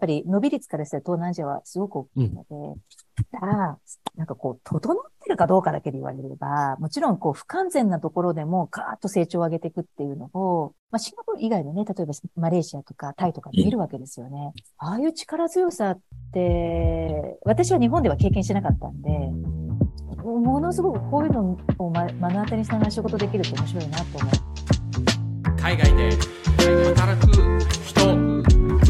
[0.00, 2.76] ぱり伸び率からしたら東南アジアはすごく大きいので、うん、
[3.32, 3.78] ただ、
[4.16, 14.52] なんかこう、整ってるかどうかだけで言われれば、もちろんこう、不完全なところでもガーッと成長を上げていくっていうのを、まあ、シンガポール以外のね、例えばマレーシアとかタイとかで見るわけですよね。
[14.78, 16.00] ああいう力強さっ
[16.32, 19.10] て、私は日本では経験してなかったんで、
[20.22, 24.56] ものすごくこういうのを目の当たりにしながら仕事できると面白いなと思う。
[25.56, 26.10] 海外で
[26.94, 27.32] 働く
[27.84, 28.15] 人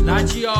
[0.06, 0.50] ラジオ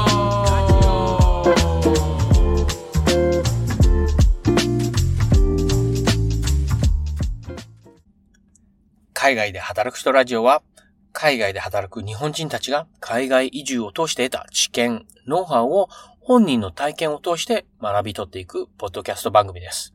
[9.12, 10.64] 海外で働く人ラジオは
[11.12, 15.88] 海外で働く日本人たちが海外移住を通して得た知見、ノウハウを
[16.18, 19.94] 本人の体験を通して学び取っていくポッドキャスト番組です。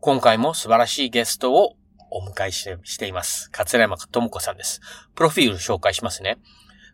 [0.00, 1.76] 今回も素晴らしいゲストを
[2.10, 3.50] お迎えしてしています。
[3.50, 4.80] 桂山智子さんです。
[5.14, 6.38] プロフィール紹介しますね。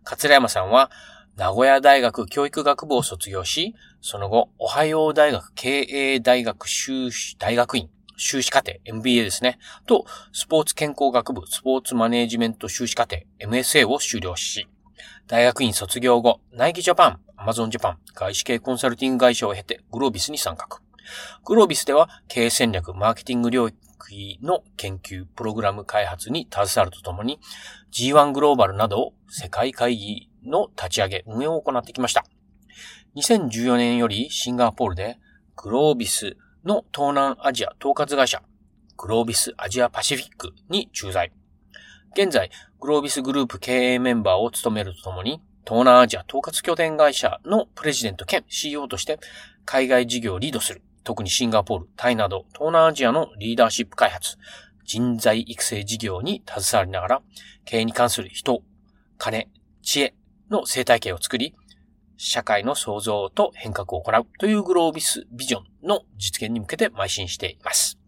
[0.05, 0.91] 桂山さんは、
[1.37, 9.59] 名古屋大学教育学部を卒業し、その後、おはよう大学経営大学修士大学院、修士課程、MBA ですね。
[9.87, 14.69] と、スポーツ健康学部、スポーツマネージメント修士課程、MSA を修了し、
[15.27, 20.69] 大学院卒業後、ナイキジャパン、アマゾンジャパン、外資系コンサルティング会社を経て、グロービスに参画。
[21.47, 27.41] グロービスでは、経営戦略、マーケティング領域の研究、プログラム開発に携わるとともに、
[27.91, 32.25] G1 グローバルなどを世界会議の立ち上げ、運営を行ってきました。
[33.17, 35.19] 2014年よりシンガポールで、
[35.57, 38.43] グロービスの東南アジア統括会社、
[38.97, 41.33] グロービスアジアパシフィックに駐在。
[42.15, 49.19] 現在、グロービスグループ経営メンバーを務めるとともに、東南アジア統括拠点会社のプレジデント兼 CEO として
[49.65, 50.83] 海外事業をリードする。
[51.05, 54.37] 特にシンガポール、タイなど東南アジアのリーダーシップ開発、
[54.85, 57.23] 人材育成事業に携わりながら、
[57.65, 58.63] 経営に関する人、
[59.19, 59.49] 金、
[59.83, 60.15] 知恵
[60.53, 61.55] の生態系を作り、
[62.17, 67.99] 社会の創造と変革を行うというグロービスビジョンの実現に向けて邁進しています。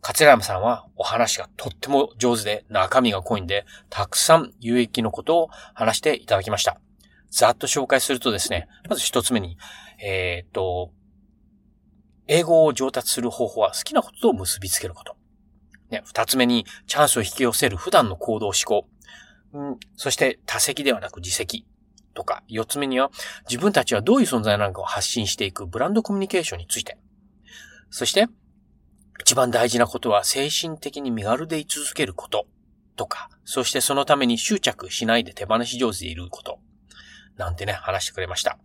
[0.00, 6.80] 桂山さんはお話がとっても上手で中身が濃いんで、たくさん有益のことを話していただきました。
[7.30, 9.58] ざっと紹介するとですね、まず一つ目に、
[10.00, 10.92] えー、っと、
[12.26, 15.16] 英語を上達する方法は好きなことと結びつけること。
[15.90, 18.86] ね、二つ目に、チャンスを引き寄せる普段の行動思考。
[19.96, 21.66] そして、多席ではなく自責。
[22.14, 23.10] とか、四つ目には、
[23.48, 26.98] 自分たちはどういう存在なのかを発信していくブランドコミュニケーションについて。
[27.90, 28.26] そして、
[29.20, 32.46] 一番大事なことは精神的に身軽で居続けること。
[32.96, 36.58] とか、そしてそのために執着しないで手放し上手でいること。
[37.36, 38.58] なんてね、話してくれました。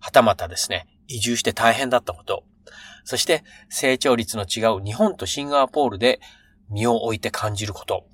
[0.00, 2.44] はたまたですね、移住して大変だったこと。
[3.04, 6.20] そして成長率の違う日本とシンガポールで
[6.70, 8.06] 身を置いて感じること。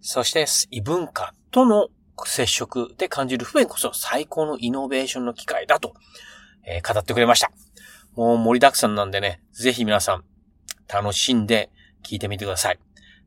[0.00, 1.88] そして異文化との
[2.24, 5.94] 接触で感じる不便こそ最高のイノベーションの機会だと、
[6.64, 7.50] えー、語ってくれました。
[8.16, 10.24] もう盛りだくさんなんでね、ぜひ皆さん
[10.92, 11.70] 楽しんで
[12.04, 12.78] 聞いてみてください。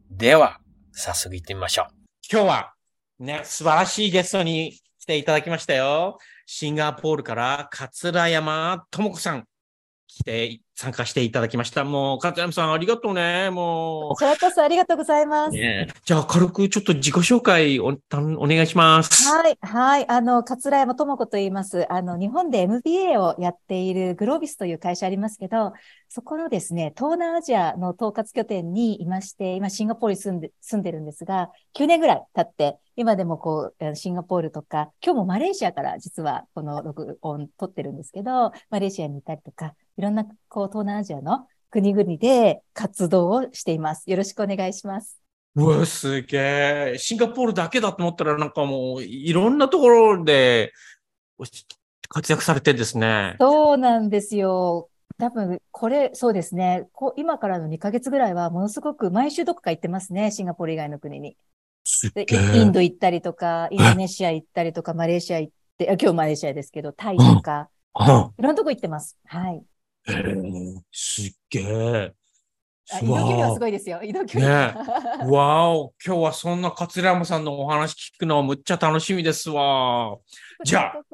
[0.09, 0.59] では、
[0.91, 1.85] 早速行ってみましょう。
[2.29, 2.73] 今日は
[3.19, 6.17] ね、素晴らしいゲストに来ていただきましたよ。
[6.45, 9.45] シンガポールから桂山智子さん。
[10.17, 11.85] 来て、参加していただきました。
[11.85, 13.49] もう、勝山さん、ありがとうね。
[13.49, 14.09] もう。
[14.09, 15.51] こちらこそありがとうございます。
[15.51, 19.29] ね、じゃあ、軽くちょっと自己紹介お、お願いします。
[19.29, 20.09] はい、はい。
[20.09, 21.91] あの、桂山智子と言います。
[21.91, 25.71] あの、日本で MBA をやっているグロービスという会社ありますけど、
[26.09, 44.07] そこのですね、東南アジアの統括拠点にいまして、今、シンガポールに住んで、住んでるんですが、9年ぐらい経って、今でもこう、シンガポールとか、今日もマレーシアから実はこの録音撮ってるんですけど、マレーシアにいたりとか、いろんなこう東南アジアの国々で活動をしています。
[44.07, 45.19] よろしくお願いします。
[45.55, 46.37] うわ、すげ
[46.93, 46.95] え。
[46.99, 50.71] シンガポールだけだと思ったら、なんかもう、いろんなところで
[52.07, 53.35] 活躍されてですね。
[53.39, 54.89] そうなんですよ。
[55.17, 56.87] 多分、これ、そうですね。
[56.93, 60.29] こ今からの2ヶ月ぐらいは、ものすごく毎週どこか行ってますね。
[60.29, 61.35] シンガポール以外の国に。
[62.09, 62.25] で
[62.55, 67.69] インド行ったりとか、インドネシア行ったりとか、マレーシア行って、今日マレーシアですけど、タイとか、
[67.99, 69.17] いろんなとこ行ってます。
[69.25, 69.63] はい。
[70.07, 72.13] えー、すっげえ。
[73.01, 74.01] 移動距離はすごいですよ。
[74.03, 74.73] 移動距離。
[74.73, 74.75] ね、
[75.31, 80.17] わお、今日はそんな桂山さんのお話聞くのはむっちゃ楽しみですわ。
[80.65, 81.01] じゃあ、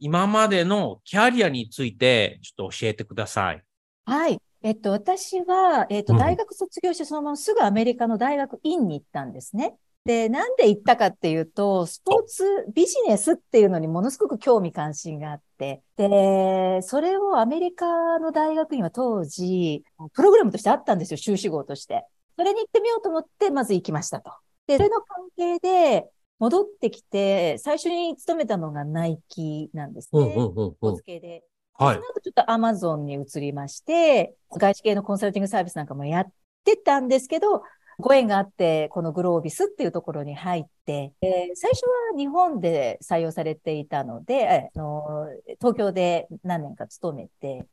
[0.00, 3.62] 今までのキャリアについてちょっと教えてください。
[4.06, 4.40] はい。
[4.62, 9.76] えっと、私は、えっと、大学卒業してそのまますぐアメリカの大学院に行ったんですね。
[10.04, 19.84] で、なんで行ったかっていうと、スポーツビジネスっていうのにものすごく興味関心があって、で、それをアメリカの大学には当時、
[20.14, 22.06] プログラムとしてあったんですよ、修士号として。
[22.36, 24.30] それに行ってみようと思って、まず行きましたと。
[24.66, 30.32] で、それの関係で、戻ってきて、最初に勤めたのがナイキなんですね。
[30.32, 31.02] スポーツ。
[31.02, 31.44] 系で。
[31.80, 31.94] はい。
[31.94, 36.32] その後ちょっとアマゾンに移りまして、外資系のコンサルティングサービスなんかもやっ
[36.64, 37.62] てたんですけど、
[37.98, 45.26] ご縁があって、このグロービスっていうところに入って、え最初は日本で採用されていたので、あの
[45.58, 47.66] 東京で何年か勤めて、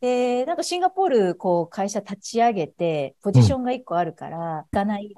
[0.00, 5.08] で、なんかシンガポール、こう、会社立ち上げて、ポジションが一個あるから、行かない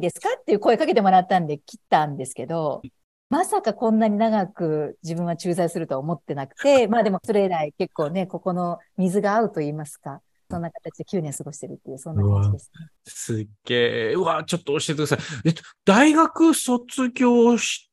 [0.00, 2.80] ですかっていう声かけてもらったんで、来たんですけど、
[3.30, 12.86] まさかこんなに長く自分は駐在するとは思ってなくて、 まあでもそれ以来結構ね、ここの水が合うと言いますか、そんな形で9年過ごしてるっていう、そんな感じですね。
[13.04, 14.14] すっげえ。
[14.14, 15.18] うわ、ちょっと教えてください。
[15.44, 17.87] えっと、大学卒業して、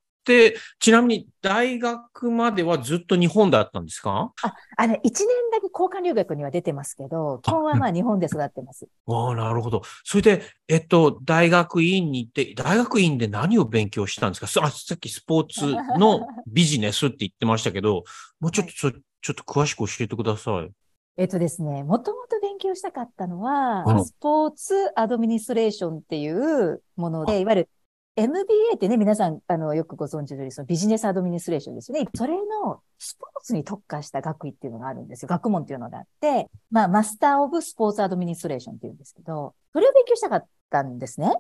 [0.79, 4.33] ちなみに大学まではずっと日本だったんですか？
[4.77, 8.87] あの、1年だけ交換留学には出てますけど、基本はまあ日本で育ってます。
[9.07, 9.83] ああ、なるほど。
[10.03, 14.47] それで、えっと、大学院に行って、大学院で何を勉強したんですか？
[14.47, 18.03] そあ、さっきスポーツのビジネスって言ってましたけど、
[18.39, 20.71] もうちょっと、そちょっと詳しく教えてください。
[21.17, 27.69] えっとですね、もともと勉強したかったのはう、んスポーツアドミニストレーションっていうもので、いわゆる
[28.17, 32.05] MBA ってね、皆さん、あの、よくご存知のように、そのビジネスアドミニストレーションですね。
[32.15, 35.27] それのスポーツに特化した学位っていうのがあるんですよ。
[35.27, 41.33] 学問っていうのがあって、まあ、マスターオブスポーツアドミニストレーションっていうんですけど、それを勉強したかったんですね。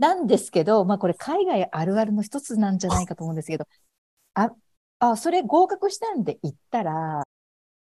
[0.00, 3.68] なんですけど、まあ、これ海外あるあるの一つなんじゃないかと思うんですけど、
[4.34, 4.50] あ、
[4.98, 7.22] あ、それ合格したんで行ったら、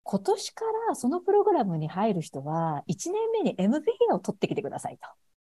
[0.03, 5.09] 今年からそのプログラムに入る人は、1年目に MBA を取ってきてくださいと。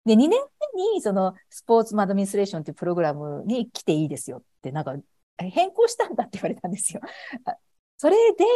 [0.05, 0.39] で、2年
[0.75, 4.95] 目にそのスポーツマドミニストレーションっていうプログラムに来ていいですよって、なんか
[5.37, 7.01] 変更したんだって言われたんですよ。
[7.45, 7.55] あ
[7.97, 8.15] それ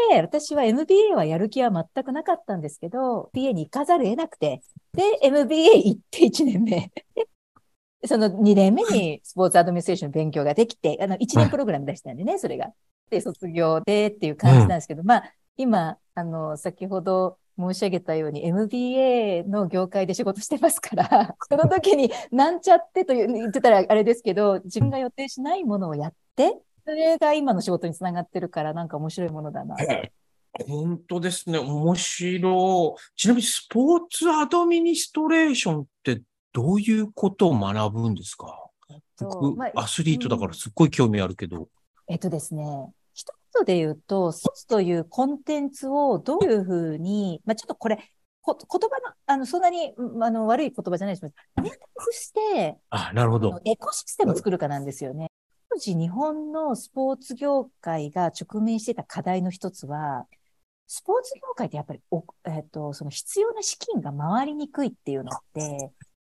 [0.10, 4.64] で、私は MBA はやる気は全くなかったんですけど、MBA に行かざるを得なくて、
[4.94, 6.92] で、MBA 行って1年目。
[8.02, 12.74] でその2年目にスポーツアドミニストレーションの勉強ができて、あの、1年プログラム出したんでね、それが。
[13.12, 29.76] で、卒業でっていう感じなんですけど、まあ、今、あの、先ほど申し上げたように MBA の業界で仕事してますから、 その時になんちゃってという言ってたらあれですけど、自分が予定しないものをやって、それが今の仕事につながってるから、なんか面白いものだな。
[30.68, 31.58] 本当ですね。
[31.60, 33.02] 面白い。
[33.18, 36.22] ちなみにスポーツアドミニストレーションって
[36.54, 38.70] どういうことを学ぶんですか？
[39.20, 41.68] 僕、まあアスリートだからすっごい興味あるけど。
[42.08, 42.64] えっとですね、
[43.56, 48.00] 一言で言うと、スポーツというコンテンツをどういうふうに、まあ、ちょっとこれ、
[48.42, 51.72] こ言葉の、あの、そんなに、うんあの、悪い言葉じゃないですけど、ネ
[52.12, 53.60] して、あ、なるほど。
[53.66, 55.28] エコシステムを作るかなんですよね。
[55.70, 60.28] 当時、日本のスポーツ業界が直面していた課題の一つは、
[60.88, 65.92] スポーツ業界ってやっぱりお、えっ、と、その必要な資金が回りにくいっていうのって、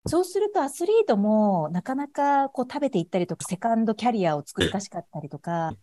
[0.07, 5.75] そうするとアスリートもなかなかこう食べていったりとか、セカンドキャリアを作りかしかったりとか、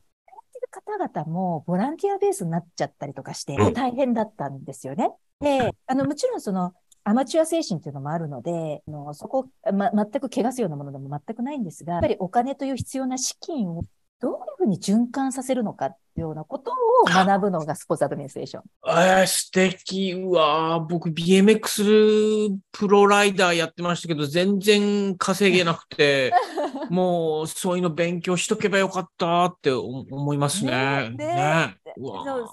[0.81, 5.10] 方々もボランティアベースになっちゃったりとかしてうん大変だったんですよね。
[5.39, 6.74] で、あの、もちろんその、
[7.04, 13.83] アマチュア精神っていうのもあるので、あのそこ、ま、全く怪我すようなものでも全くないんですが、やっぱりお金という必要な資金を
[14.19, 16.75] どういうふうに循環させるのかようなことを
[17.06, 18.63] 学ぶのがスポーツアドミニストレーション。
[18.88, 20.13] えー、素敵。
[20.13, 26.33] うわー僕 BMX プロライダーやってましたけど、全然稼げなくて、
[26.89, 31.09] もうそういうの勉強しとけばよかったって思思いますね。
[31.12, 31.75] ねね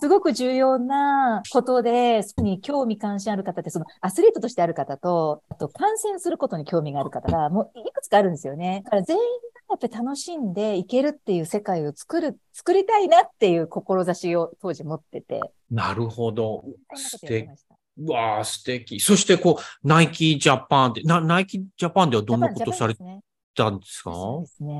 [0.00, 8.82] すごく重要なことで、そこに興味関心ある方って、そのアスリートとしてある方と、あと観戦することに興味がある方が、もういくつかあるんですよね。
[8.84, 16.64] だから全員がやっぱり楽しんでいけるっていう世界を作る、作りたいなっていう志を当時持ってて、なるほど。
[16.94, 17.48] 素敵。
[17.98, 19.00] うわー素敵。
[19.00, 22.94] そして、こう、ナイキジャパンで、な、ナイキジャパンではどんなことされ
[23.54, 24.12] たんですか？
[24.12, 24.74] そうですね。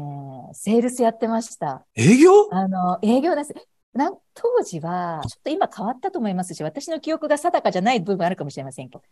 [0.53, 1.85] セールスやってました。
[1.95, 2.49] 営業？
[2.51, 3.55] あの、営業です。
[3.93, 9.05] なん当時は、ちょっと今変わったと思いますし、私の記憶が定かじゃない部分あるかもしれませんけど、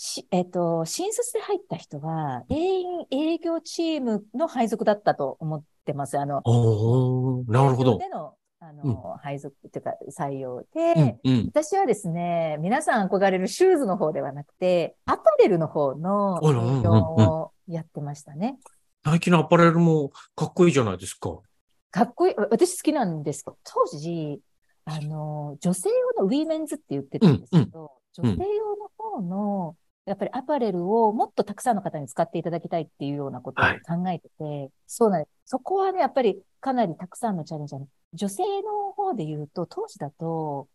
[0.00, 6.16] しえっと、新卒で入った人は、全員営業チームの配属だったと思ってます。
[6.18, 7.98] あの、おー、なるほど。
[7.98, 11.46] での、あの、配属っていうか採用で、うん、うん。
[11.48, 18.56] 私はですね、皆さん憧れるシューズの方ではなくて、アパレルの方の営業をやってましたね。
[19.02, 21.40] ナイキのアパレルもかっこいいじゃないですか。
[21.90, 22.34] かっこいい。
[22.36, 24.40] 私好きなんですけど、当時、
[24.84, 27.88] あの、女性用のウィーメンズって言ってたんですけど、うんうん
[28.20, 29.76] 女性用の方の、
[30.08, 35.50] やっぱりアパレルをもっとたくさんの方に使っていただきたいっていうようなことをはい考えてて、そうなんです。
[35.50, 37.82] そこはね、やっぱりかなりたくさんのチャレンジャー
[38.14, 40.68] 女性の方で言うと、当時だと、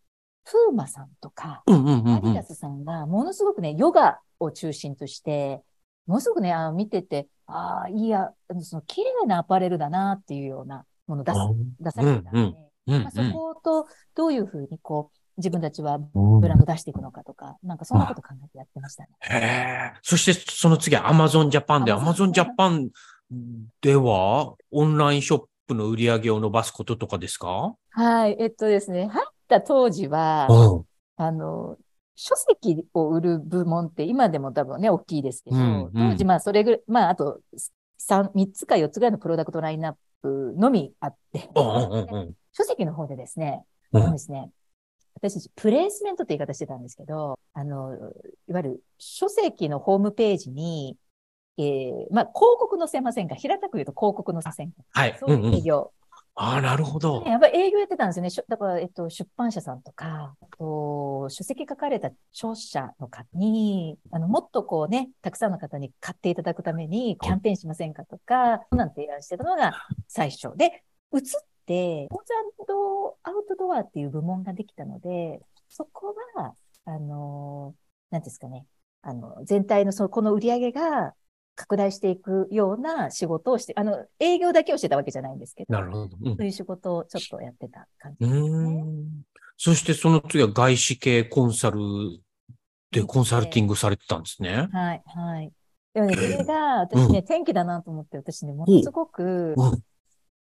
[0.46, 2.46] プーマさんとか、うんうんうんアディダうん。
[2.46, 5.62] スさんがものすごくね、ヨガを中心として、
[6.06, 11.38] ものすごくね、あの見てて、ああ、いや、その綺麗なアパレルだなっていうようなものを出す、
[11.80, 12.56] 出されてたんで、うん
[12.88, 19.10] うんまあ、そことどういうふうにこう、自分たちはブランド出していくのかとか、なんかそんなこと考えてやってましたね。
[19.22, 19.36] へ
[19.96, 20.00] え。
[20.02, 22.90] そしてその次は Amazon Japan で、Amazon Japan
[23.82, 27.76] ではオンラインショップの売り上げを伸ばすこととかですか？
[27.92, 28.36] はい。
[28.40, 30.86] えっとですね、入った当時は、うん。
[31.16, 31.78] あの、
[32.16, 37.40] 書籍を売る部門って今でも多分ね、大きいですけど、うんうん当時まあそれぐらい、まああと
[38.08, 43.64] 3、三つか4つぐらいのプロダクトラインナップのみあって、うんうんうん書籍の方でですね、
[43.94, 44.52] うですね、
[45.24, 47.96] 私たちプレイスメントって言い方してたんですけど、あの、
[48.50, 50.98] いわゆる書籍のホームページに、
[51.58, 53.36] えー、まあ、広告載せませんか？
[53.36, 54.76] 平たく言うと広告載せませんか？
[54.92, 55.18] はい。
[55.20, 55.92] そういう営業。
[56.36, 57.30] ああ、なるほどね。
[57.30, 58.30] やっぱり営業やってたんですよね。
[58.50, 69.74] だから、えっと、出版社さんとか、あと、書籍書かれた著者の方に、あの、もっとこうね、たくさんの方に買っていただくために、キャンペーンしませんかとか、なんて提案してたのが
[70.08, 70.58] 最初。
[70.58, 71.22] で、移っ
[71.66, 72.34] て、コーズ
[73.24, 76.56] アウトドアっていう部門ができたので、そこは、
[76.86, 77.76] あの、
[78.12, 78.66] なんですかね、
[79.02, 81.14] あの、全体のその、この売り上げが
[81.56, 86.18] 拡大していくような仕事をして、あの、営業だけをしてたわけじゃないんですけど、なるほど。
[86.22, 88.86] うんそういう仕事をちょっとやってた感じうですね。
[89.58, 91.80] そしてその次は外資系コンサル
[92.92, 94.68] でコンサルティングされてたんですね。
[94.72, 95.52] はい、はい。
[95.94, 99.84] でもね、それが、私ね、天気だなと思って、私ね、ものすごくうん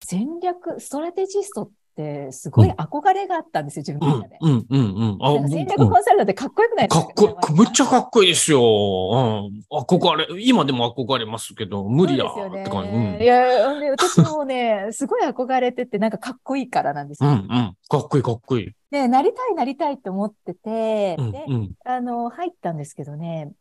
[0.06, 5.18] 戦略、ストラテジストって、すごい憧れがあったんですよ、自分うんの中で。、うん、うん、うん。
[5.44, 7.06] あ、戦略うんコンサルタントってかっこよくないですか？
[7.06, 8.60] かっこむっちゃかっこいいですよ。
[8.60, 9.62] うん。
[9.70, 12.90] 憧れ、今でも憧れますけど、無理だって感じ。
[12.92, 13.18] よね。
[13.22, 17.38] いや、で私もね、 すごい憧れてて、なんかかっこいいからなんですうん、うよ。
[17.38, 17.76] ん、うん。
[17.88, 18.72] かっこいい、かっこいい。
[18.90, 21.70] で、なりたい、なりたいって思ってて、うん、でう、ん。
[21.84, 23.52] あの、入ったんですけどね、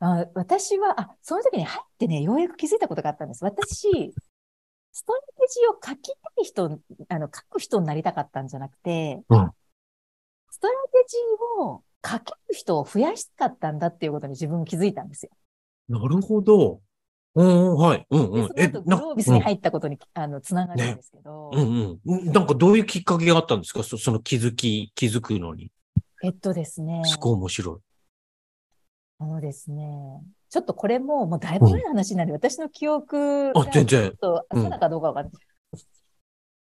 [0.00, 3.44] あ私は、あ、その時に入ってね、ようやく気づいたことがあったんです。
[3.44, 4.12] 私、
[4.96, 9.50] strategy を書きたい人、あの、書く人になりたかったんじゃなくて、うん
[10.50, 15.30] strategy を書ける人を増やしたかったんだっていうことに自分も気づいたんですよ。
[15.88, 16.80] なるほど。
[17.34, 18.06] うん、はい。
[18.08, 18.48] うん、うん。
[18.54, 22.32] で、その後、グロービスに入ったことに、あの、つながるんですけど、うん、うん。
[22.32, 23.82] なんかどういうきっかけがあったんですか？
[23.82, 25.72] そその気づき、気づくのに。
[26.22, 27.78] えっとですね、すごい面白い。
[29.18, 30.22] あのですね、
[30.54, 34.02] ちょっとこれも、もうだいぶ前の話になる、私の記憶あが、全然。
[34.02, 34.62] ちょっと、うん。
[34.70, 35.32] 定かどうかわかんない。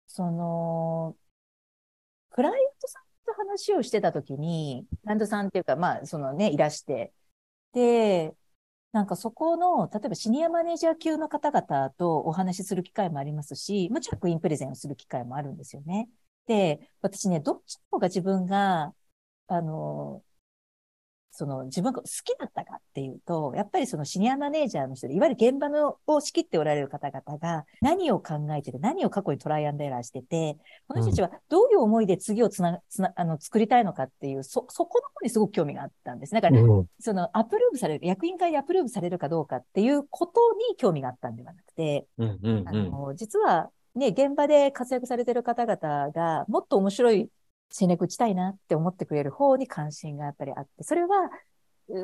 [0.08, 1.18] その、
[2.30, 7.12] クライアントさんと話をしてたときに、クライアントさんっていうか、まあ、そのね、いらして、
[7.74, 8.34] で、
[8.94, 16.08] なんかそこの、例えばシニアマネージャー級の方々とお話しする機会もありますし、もちろんクイーンプレゼンをする機会もあるんですよね。
[16.48, 18.94] で、私ね、どっちの方が自分が、
[19.48, 20.24] あの、
[21.36, 36.34] その自分が好きだったかっていうと、やっぱりそのシニアマネージャーの人で、いわゆる現場のを仕切っておられる方々が何を考えてて、何を過去にトライアンドエラーしてて、この人たちはどういう思いで次をつな、つな、あの、作りたいのかっていう、そ、そこの方にすごく興味があったんです。
[36.34, 36.86] だから、うん。
[37.00, 42.70] そのアプローブされる、役員会でアプローブされるかどうかっていうことに興味があったんではなくて、うん、うん、うん。
[42.70, 47.30] あの、実はね、現場で活躍されてる方々がもっと面白い
[47.70, 51.30] 戦略打ちたいなって思ってくれる方に関心がやっぱりあって、それは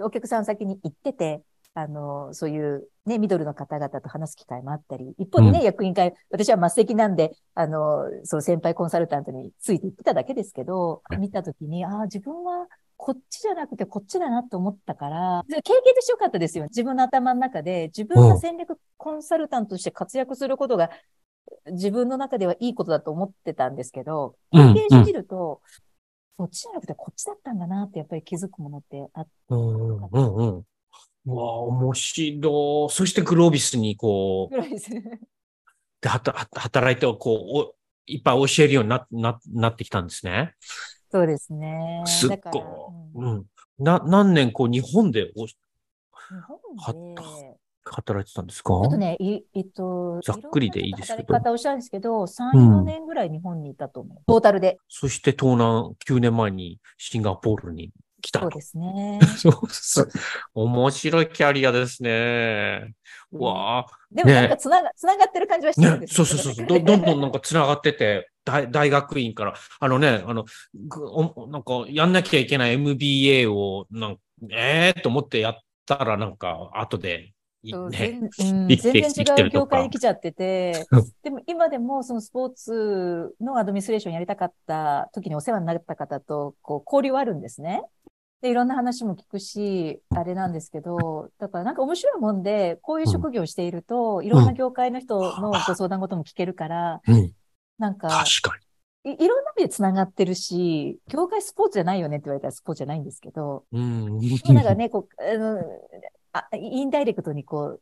[0.03, 1.41] お客さん先に行ってて、
[1.73, 16.65] あの、そういうね、ミドルの方々と話す機会もあったり、一方でね、うん役員会、私は末席なんで、あの、そう先輩コンサルタントについて行ってただけですけど、見たときに、ああ、自分はこっちじゃなくてこっちだなと思ったから、経験としてよかったですよ。
[16.65, 20.89] 自分の頭の中で、自分が戦略コンサルタントとして活躍することが、
[21.71, 25.61] 自分の中ではいいことだと思ってたんですけど、うん経験してみると、
[26.37, 30.65] こっちじゃなくてこっちだったんだなってやっぱり気づくものってあって、うん、うん、うん。
[31.25, 32.89] うわあ、面白い。
[32.91, 35.19] そしてグロービスにこう、ぐらいですね。
[36.01, 37.75] で、働いて、こう、お
[38.05, 40.55] いっぱい教えるようにな、な、なってきたんですね。
[41.11, 42.03] そうですね。
[42.05, 42.59] すっご
[43.15, 43.19] い。
[43.19, 43.45] うんうん。
[43.77, 45.53] な、何年、こう、日本でお日
[46.47, 47.58] 本で、
[47.93, 48.69] 働いてたんですか？
[48.69, 54.17] ちょっとね、いえっと、ざっくりでいいですけど働き方をしたんですけど、3、うん4年ぐらい日本にいたと思う。
[54.27, 54.77] トータルで。
[54.87, 57.91] そして東南、9年前にシンガポールに
[58.21, 58.45] 来たと。
[58.45, 59.19] そうですね。
[59.37, 60.09] そうそう。
[60.53, 62.93] 面白いキャリアですね。
[63.31, 63.85] うわあ。
[64.11, 66.67] でもなんかつなが、つながってる感じはしてるんね、ですそうそうそうそう。
[66.67, 74.17] どどんどんなんか繋がってて、大大学院から、あのね、あの、ぐおなんかやんなきゃいけない MBA を、なん
[74.51, 75.55] ええー、と思ってやっ
[75.85, 77.33] たら、なんか、後で、
[78.37, 87.83] 全然違う業界に来ちゃっててうん、でも今でもそのスポーツのアドミニストレーションやりたかった時にお世話になった方とこう交流はあるんですね。
[88.41, 97.33] で、いろんな話も聞くし、あれなんですけど、だからなんか面白いもんで、こういう職業をしていると、いろんな業界の人のご相談事も聞けるから、うん。
[97.77, 98.57] なんか、確か
[99.05, 104.39] いいろんな意味で繋がってるし、業界スポーツじゃないよねって言われたらスポーツじゃないんですけど、に。
[104.49, 104.55] うん。
[104.55, 105.61] なんかね、こう、あの、
[106.31, 107.81] あインダイレクトにこう、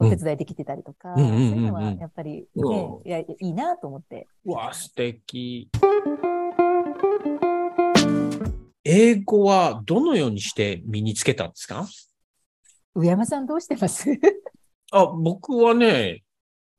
[0.00, 4.28] お手伝いできてたりとか、そういうのはやっぱりうねん、いや、いいなと思って。
[4.44, 5.68] うわ、素敵。
[8.84, 11.86] 英語はどのようにして身につけたんですか？
[12.94, 14.08] 上山さんどうしてます？
[14.92, 16.22] あ、僕はね、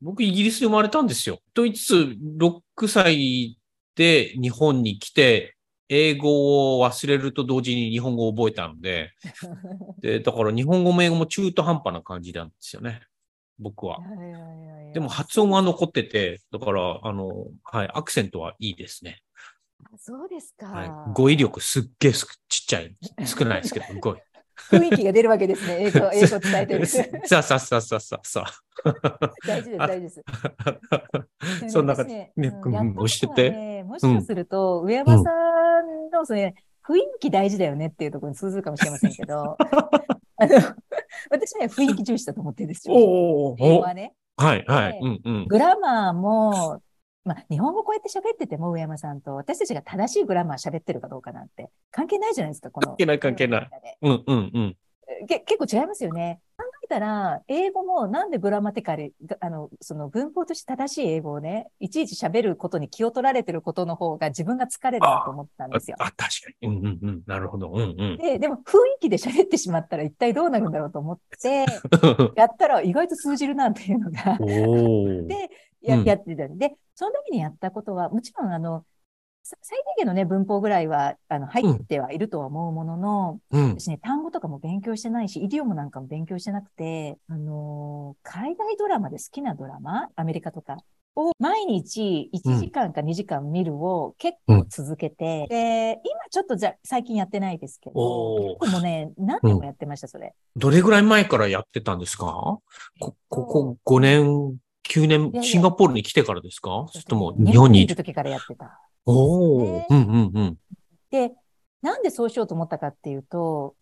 [0.00, 1.40] 僕イギリスで生まれたんですよ。
[1.52, 3.58] ドイツ6歳
[3.94, 5.56] で日本に来て、
[5.92, 9.10] 英語を忘れると同時に日本語を覚えたので、
[10.00, 13.02] で、だから日本語も英語も中途半端な感じなんですよね。
[13.58, 13.98] 僕は。
[14.94, 19.20] でも発音は残ってて、だから、あの、はい、アクセントはいいですね。
[19.98, 20.66] そうですか。
[20.66, 20.90] はい。
[21.12, 24.22] 語彙力すっげえすちっちゃい、少ないですけど、 語彙。
[24.70, 25.78] 雰囲気が出るわけですね。
[25.86, 26.86] 英語、英語伝えてる。
[26.86, 28.44] さあさあさあさあさあさ
[29.46, 30.24] 大事です、大事です。
[31.64, 31.68] あ。
[31.68, 32.14] そんな感じ。
[32.14, 35.30] ね、ねうんやったことは押してもしかすると、上山さ
[35.80, 36.54] んのその、ね、
[36.86, 39.56] 雰囲気大事だよねっていうところに通ずるかもしれませんけど、
[40.36, 40.54] あの、
[41.30, 42.94] 私はね、雰囲気重視だと思ってるんですよ。
[42.94, 44.14] おー英語はね。
[44.36, 44.92] はい、はい。
[44.94, 45.46] でうん、うん。
[45.48, 46.80] グラマーも、
[47.30, 52.88] まあ、日本語こうやって喋ってても、上山さんと、私たちが正しいグラマー喋ってるかどうかなんて、関係ないじゃないですか、この。
[52.88, 53.70] 関係ない関係ない
[54.02, 54.76] うん、うん、うん。
[55.28, 56.40] け結構違いますよね。
[56.56, 65.96] 考えたら、英語もなんでグラマティカル、あの、その文法として正しい英語をね、いちいち喋ることに気を取られてることの方が自分が疲れるなと思ったんあ、ですよ。
[66.00, 66.28] あ確か
[66.62, 66.68] に。
[66.68, 67.22] うん、うん、うん。
[67.26, 67.70] なるほど。
[67.72, 67.84] うん、う
[68.14, 68.18] ん。
[68.18, 68.62] で、でも雰囲
[69.00, 71.66] 気で喋ってしまったら一体どうなるんだろうと思って、
[72.36, 74.38] やったら意外と通じるなっていうのが。
[74.38, 75.50] で
[75.82, 76.04] やうん。
[76.04, 78.84] やってたんで、その時にやったことは、もちろんあの、
[79.42, 83.70] さ最低限のね、文法ぐらいは、あの、入ってはいるとは思うものの、うん。
[83.78, 90.76] 私ね、単語とかも勉強してないし、イディオムなんかも勉強してなくて、あのー海外ドラマで好きなドラマ、アメリカとか
[91.16, 100.34] を毎日1時間か2時間見るを結構続けて、で、今ちょっとじゃ、最近やってないですけど、結構ね、 何年もやってました、それ。
[100.56, 102.58] どれぐらい前からやってたんですか？
[103.00, 104.56] こ、ここ5年、
[104.90, 106.86] 9いやい年、やシンガポールに来てからですか？
[106.90, 108.80] それとも日日本にいる時からやってた。
[109.06, 109.94] おねー。
[109.94, 110.58] うん、うん、うん。
[111.10, 111.32] で、
[111.82, 113.74] なんでそうしようと思ったかっていうと、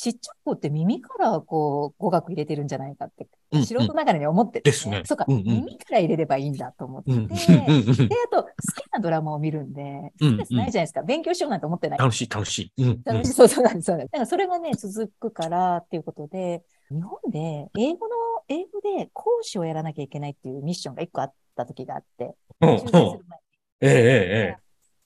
[0.00, 7.40] ちっちゃい子って耳からこう語学入れてるんじゃないかって、うん素人ながらに思ってて、ですねそうか、うんうん耳から入れればいいんだと思って、うん、うん、で、うん。
[7.40, 7.94] あ
[8.30, 11.02] と、好きなドラマを見るんで、うんストレスないじゃないですか。
[11.02, 11.98] 勉強しようなんて思ってない。
[11.98, 12.82] 楽しい、楽しい。
[12.82, 13.86] うん、うん楽しいそうそうなんです。
[13.86, 18.14] そうなんですだからそれがね、続くからっていうことで、日本で英語の、
[18.48, 22.34] 英語で講師をやらなきゃいけないっていうミッションが一個あった時があって。
[22.60, 22.78] ええ、
[23.80, 24.56] ええ、ええ。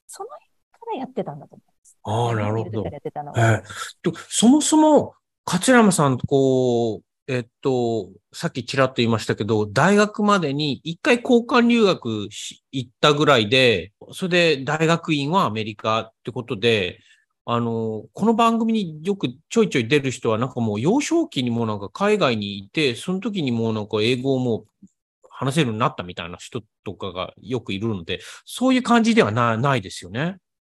[0.06, 1.98] その辺からやってたんだと思います。
[2.04, 3.52] ああ、なるほどやってたのえは。
[3.58, 3.62] え
[4.02, 5.14] とそもそも、
[5.44, 16.98] 勝山さんとこう、えっと、さっきちらっと言いましたけど、大学までに一回交換留学し行ったぐらいで、それで大学院はアメリカってことで、
[17.44, 24.88] あの、この番組によくちょいちょい出る人はなんかもう幼少期にもうなんか海外にいて、その時にもうなんか英語をもう
[25.28, 30.36] 話せるようになったみたいな人とかがよくいるので、そういう感じではなないですよね。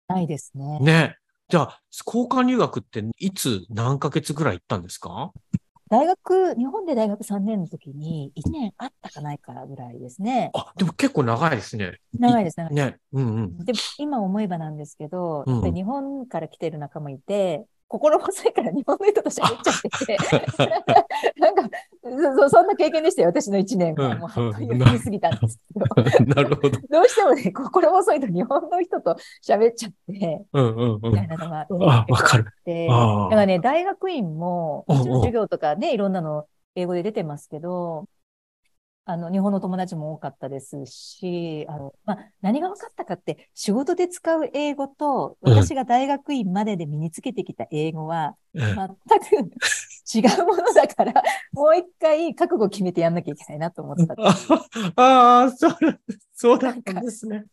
[0.07, 0.79] ないですね。
[0.79, 1.17] ね。
[1.49, 5.31] じゃあ、交換留学っていつ何ヶ月ぐらい行ったんですか？
[5.93, 10.49] 大学、日本で大学3年の時に1年あったかないからぐらいですね。
[10.55, 11.99] あ、でも結構長いですね。
[12.17, 12.85] 長いです、長いです。
[12.87, 12.97] ね。
[13.13, 13.57] うんうん。
[13.59, 20.17] でも今思えばなんですけど、う日本から来てる仲間いて、心細いから日本の人と喋っちゃってて、
[21.37, 21.69] なんか
[22.03, 24.09] そ、そんな経験でしたよ、私の1年は。
[24.09, 25.85] うんもう本当にうん読みすぎたんですけど。
[26.35, 26.81] なるほど。
[26.89, 31.27] どうしてもね、心細いと日本の人と喋っちゃって、うんうんうみたいん。
[31.27, 32.45] なのが、あわかる。
[32.65, 38.07] で、ああだからね、大学院も、授業とかね、いろんなの英語で出てますけど、
[39.05, 48.87] あの、日本の友達も多かったですし、あの、まあ、何が分かったかって、仕事で使う英語と、うん私が大学院までで身につけてきた英語は、え全
[49.45, 49.51] く
[50.13, 54.15] 違うものだから、 もう一回覚悟を決めてやんなきゃいけないなと思った。
[54.95, 55.75] ああ、そう、
[56.33, 57.45] そうだったんですね。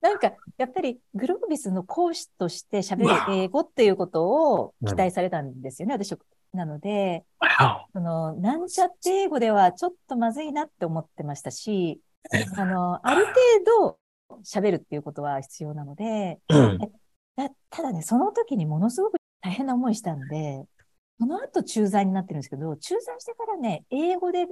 [0.00, 6.16] なんか、やっぱりグロービスの講師として喋る英語っていうことを期待されたんですよね、私。
[6.52, 7.48] なので、わ
[7.92, 12.00] その、なんちゃって英語ではちょっとまずいなって思ってましたし、
[12.56, 13.98] あの、ある程度
[14.44, 16.78] 喋るっていうことは必要なので、おうん。
[16.78, 20.64] だただね、その時にものすごく大変な思いしたんで、
[21.18, 24.46] その後駐在になってるんですけど、駐在してからね、英語で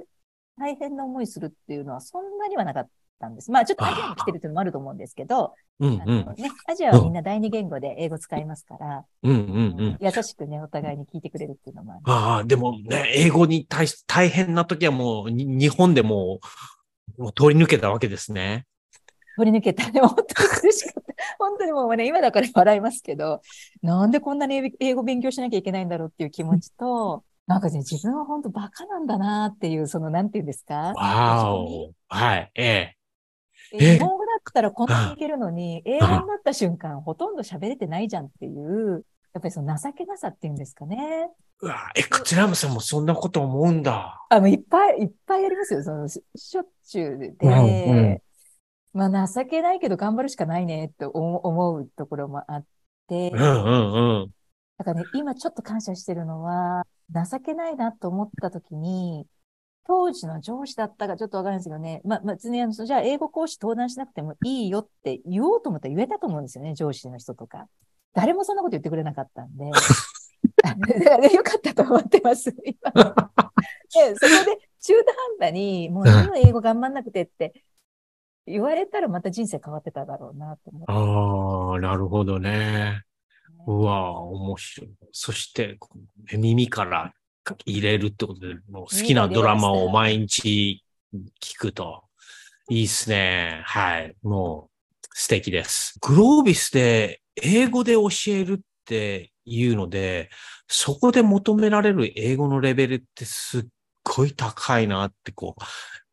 [0.57, 3.51] 大変な思いするっていうのはそんなにはなかったんです。
[3.51, 6.01] まあちょっとアジアに来てるっていうのもあると思うんですけど、うんうん。
[6.01, 9.39] あのね、アジアはみんな第二言語で英語使いますから、うんうん
[9.79, 9.97] うん。
[9.99, 12.01] 優しくね、お互いに聞いてくれるっていうのもある。
[12.05, 16.39] ああ、でもね、英語に対し、大変な時はもう、に日本でも
[17.17, 18.65] う、もう通り抜けたわけですね。
[19.37, 19.89] 取り抜けた。
[19.91, 21.07] でも本当に苦しかった。
[21.39, 23.41] 本当にもうね、今だから笑いますけど、
[23.81, 30.93] なんでこんなに英語勉強しなきゃいけないんだろうっていう気持ちと、なんかね、自分は本当バカなんだなっていう、その、なんていうんですか？
[30.95, 31.91] わお。
[32.09, 32.96] はい、ええ。
[33.73, 41.29] え日本語だったらこんなにいけるのに、英語になった瞬間、ほとんど喋れてないじゃんっていう、やっぱりその情けなさっていうんですかね。
[41.59, 44.25] うわえ、桂山さんもそんなこと思うんだ。
[44.29, 45.83] あ、もういっぱいいっぱいありますよ。
[45.83, 47.29] その、ししょっちゅうで。
[47.29, 48.21] うんうん
[48.93, 52.65] まあ、情けないけど頑張るしかないねって思思うところもあっ
[53.07, 54.31] て、うんうんうん。
[54.77, 59.27] だからね、今ちょっと感謝してるのは、情けないなと思った時に、
[59.87, 67.67] 当時の上司だったかちょっとわかんないですけどね、まあ、まあ、別にあの、じゃあ英語講師登壇しなくてもいいよって言おうと思ったら言えたと思うんですよね、上司の人とか。
[68.13, 69.65] 誰もそんなこと言ってくれなかったんで。
[69.65, 69.71] ね、
[71.33, 72.91] よかったと思ってます、今。
[72.91, 77.63] で、そこで中途半端に、もう何も英語頑張んなくてって
[78.45, 80.85] 言われたらまた人生変わってただろうなと思って。
[80.91, 83.03] ああ、なるほどね。
[83.65, 84.89] うわ面白い。
[85.11, 85.77] そして、
[86.33, 87.13] 耳から
[87.65, 90.83] 入れるってことで、もう好きなドラマを毎日
[91.41, 92.03] 聞くと、
[92.69, 93.61] いいっすね。
[93.65, 94.15] はい。
[94.23, 94.69] も
[95.03, 95.97] う、素敵です。
[96.01, 100.29] グロービスで英語で教えるっていうので、
[100.67, 103.65] そこで求められる英語のレベルってすっ
[104.03, 105.63] ごい高いなって、こう、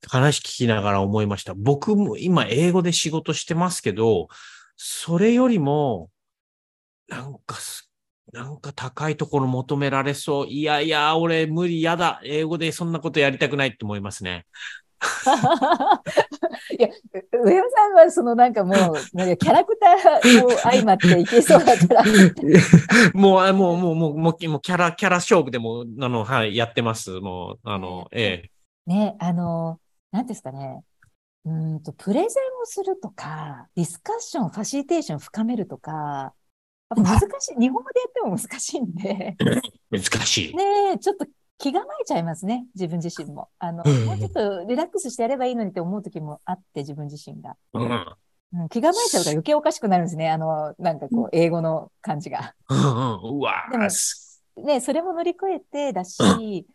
[0.09, 1.55] 話聞きながら思いました。
[1.55, 4.29] 僕も今英語で仕事してますけど、
[4.77, 6.11] それよりも、
[7.09, 7.84] なんかす、
[8.35, 10.47] なんか高いところ求められそう。
[10.49, 12.21] いやいや、俺無理、やだ。
[12.25, 14.45] 英語でそんなことやりたくないって思いますね。
[16.77, 18.77] いや、う上山さんはそのなんかもう、
[19.37, 22.03] キャラクターを相まっていけそうだから。
[23.15, 27.21] もう、あもう、もう、もう、もう、もうキャラ、キャラ勝負でも、あの、はい、やってます。
[27.21, 28.51] もう、あの、え
[28.89, 28.91] え。
[28.91, 29.79] ね、あの、
[30.11, 30.83] なんですかね。
[31.45, 36.35] うーんと、プレゼンをするとか、ディスカッション、ファシリテーション深めるとか、
[36.91, 37.61] やっぱ難しい。
[37.61, 39.37] 日本語でやっても難しいんで、
[39.91, 40.57] 難しい。
[40.57, 41.27] ねえ、ちょっと
[41.59, 42.67] 気構えちゃいますね。
[42.75, 43.49] 自分自身も。
[43.59, 47.57] あの、うんもうちょっとリラックスしてやればいいのにって思う時もあって、自分自身が。
[47.73, 48.17] うん。
[48.57, 50.31] うん、気構えちゃうから余計おかしくなるんですね。
[50.31, 52.55] あの、なんかこう、英語の感じが。
[52.69, 53.39] うんうん。
[53.39, 56.67] うわでもすね、それも乗り越えてだし、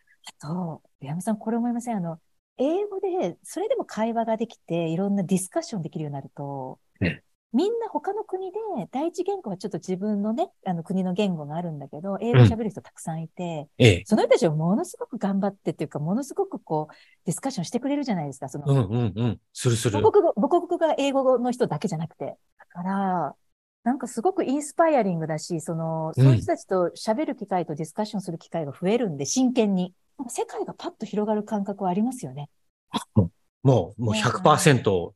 [0.42, 2.20] あと、矢野さん、これ思いませんあの、
[2.58, 8.58] 英語で、それでも会話ができて、いろんなディスカッションできるようになると、ねみんな他の国で、
[8.92, 14.04] 第一言語はちょっと自分のね、あの国の言語があるんだけど、英語喋る人たくさんいて、ええ。
[14.06, 16.94] その人たちはものすごく頑張ってっていうか、ものすごくこう、
[17.26, 18.50] ディスカッションしてくれるじゃないですか。
[18.50, 19.40] その、うんうんうん。
[19.52, 20.00] するする。
[20.00, 22.38] 母国語、母国語が英語の人だけじゃなくて。
[22.60, 23.36] だから、
[23.84, 29.96] なんかすごくインスパイアリングだし、その、そういう人たちと喋る機会とディスカッションする機会が増えるんで、真剣に。
[30.28, 32.50] 世界がパッと広がる感覚はありますよね。
[33.64, 35.14] もう、もうね100%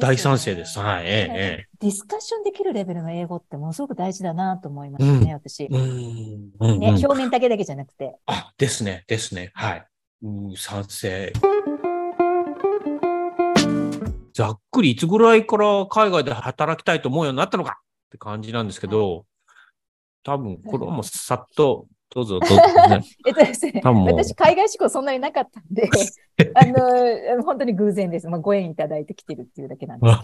[0.00, 0.78] 大賛成です。
[0.78, 5.38] はい、ええ、えディスカッションできるレベルの英語ってものすごく大事だなと思いましたね。
[5.70, 6.52] うん。
[6.60, 8.14] うんね、うん表面だけだけじゃなくて。
[8.26, 9.50] あ、ですね、ですね。
[9.54, 9.86] はい。
[10.22, 11.32] うん、賛成。
[14.34, 19.26] ざっくりいつぐらいから海外で働きたいと思うようになったのかって感じなんですけど、
[20.22, 22.56] 多分、これはもうさっと、どうぞ、 どうぞ、
[22.88, 23.02] ね。
[23.26, 25.88] えっとですね、私、海外志向そんなになかったんで、
[26.54, 28.28] あの、本当に偶然です。
[28.28, 30.20] まあ、ご縁いただいてきてるっていうだけなんです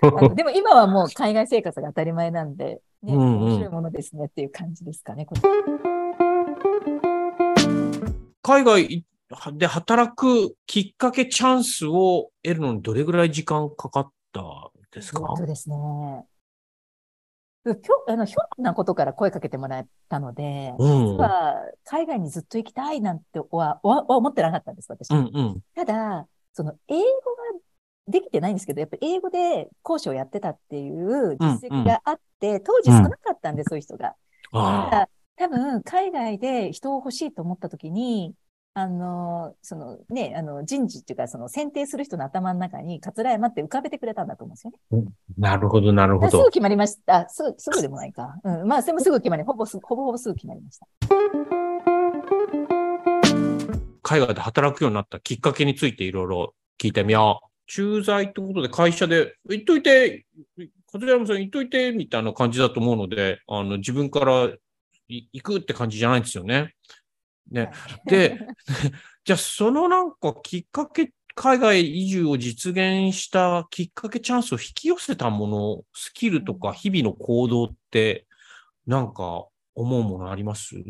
[0.00, 0.28] けど。
[0.34, 5.26] でも今はもう海外生活が当たり前なんで、ね、うんうん面白いものですねっていう感じですかね。
[8.42, 9.04] 海外
[9.54, 15.34] で働くきっかけチャンスを得るのにどれぐらい時間かかったですか？
[15.36, 15.76] そうですね。
[17.74, 21.06] ひょあのひょんなことから声かけてもらったので、うん。
[21.12, 25.10] 実は海外にずっと行きたいなんてははは思ってなかったんです、私。
[25.10, 25.60] うんうん。
[25.74, 27.60] ただ、その英語が
[28.08, 34.04] できてないんですけど、やっぱ英語で講師をやってたっていう実績があって、当時少なかったんで、そういう人が。
[34.04, 34.16] だ
[34.52, 34.90] ああ。
[34.90, 38.34] から、多分、海外で人を欲しいと思ったときに、
[38.78, 45.12] あの、そのね、あの、人事っていうか、その選定する人の頭の中に、桂山って浮かべてくれたんだと思うんですよね。
[45.38, 46.50] なるほど、なるほどすぐ。
[46.50, 47.20] 決まりました。
[47.20, 48.38] あすぐ、すぐでもないか。
[48.44, 48.68] うん。
[48.68, 50.86] まあ、でもすぐ決まり、ほぼす、ほぼほぼすぐ決まりました。
[54.02, 57.48] 海外で働くようになったきっかけについていろいろ聞いてみよう。
[57.66, 60.26] 駐在ってことで会社で、行っといて、
[60.92, 64.50] 桂山さん行っといて、みたいな感じだと思うので、あの、自分から
[65.08, 66.74] い行くって感じじゃないんですよね。
[67.50, 67.70] ね。
[68.06, 68.38] で、
[69.24, 78.26] じゃあそのなんかきっかけ、海外移住を実現したきっかけ、チャンスを引き寄せたもの、スキルとか日々の行動って、
[78.86, 80.76] なんか思うものあります？
[80.76, 80.82] で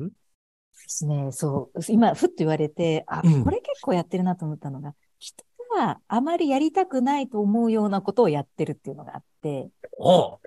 [0.86, 1.32] すね。
[1.32, 1.80] そう。
[1.88, 5.44] 今、ふっと言われて、あ、うん、これ結構やってるなと思ったのが、人
[5.76, 10.38] があまりやりたくないと思うようなことをやってるっていうのがあって、あ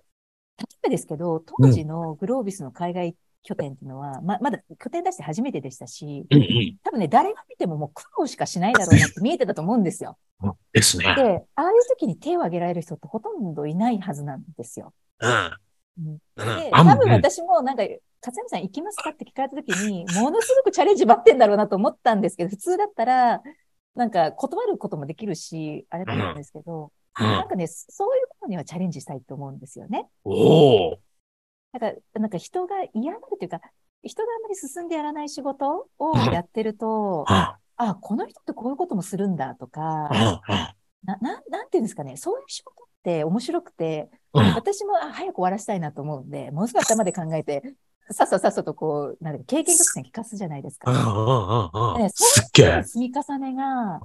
[0.58, 6.28] 例えばですけど、当時のグロービスの海外拠点っていうのは、ま、まだ拠点出して初めてでしたし、
[6.84, 10.17] 多分ね、誰が見てももう苦労しかしないだろうなって見えてたと思うんですよ。
[10.73, 11.04] ですね。
[11.15, 14.93] で、ああいう時に手を挙げられる人ってほとんどいないはずなんですよ。
[15.19, 16.17] うん。
[16.36, 17.84] で、多分私もなんか、
[18.21, 23.41] 勝山さん行きますかって聞かれた時に、 ものすごくチャレンジばってんだろうなと思ったんですけど、普通だったら、
[23.95, 30.08] なんか断ることもできるし、あれだったんですけど、うん、なんかね、そういうことにはチャレンジしたいと思うんですよね。
[30.23, 30.99] おお。
[31.72, 33.62] なんか、なんか人が嫌がるというか、
[34.04, 40.10] 人があんまり進んでやらない仕事をやってると、あ、この人ってこういうこともするんだとか、
[41.04, 47.76] な、ななんていうんですかね、そういう仕事って面白くて、私も早く終わらせたいなと思うんで、ものすごい頭で考えて、
[48.12, 50.92] さっささっさとこう、なんか経験曲線聞かすじゃないですか。
[52.00, 52.26] ね、そ
[52.64, 54.02] ういう積み重ねが、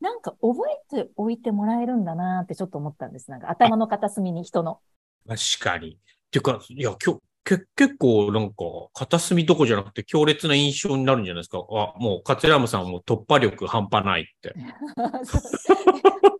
[0.00, 3.30] なんか覚えておいてもらえるんだなってちょっと思ったんです。
[3.30, 4.80] なんか頭の片隅に人の。
[5.26, 5.98] 確かに。
[6.30, 8.54] ていうか、いや、今日、け結構なんか、
[8.94, 11.58] 片隅どこじゃなくて強烈な印象になるんじゃないですか。
[11.58, 14.54] あ、もう、カツラムさんも突破力半端ないって。
[14.96, 15.02] あ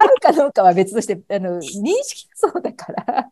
[0.07, 1.63] るかどうかは別として、あの、認
[2.03, 3.31] 識そうだから。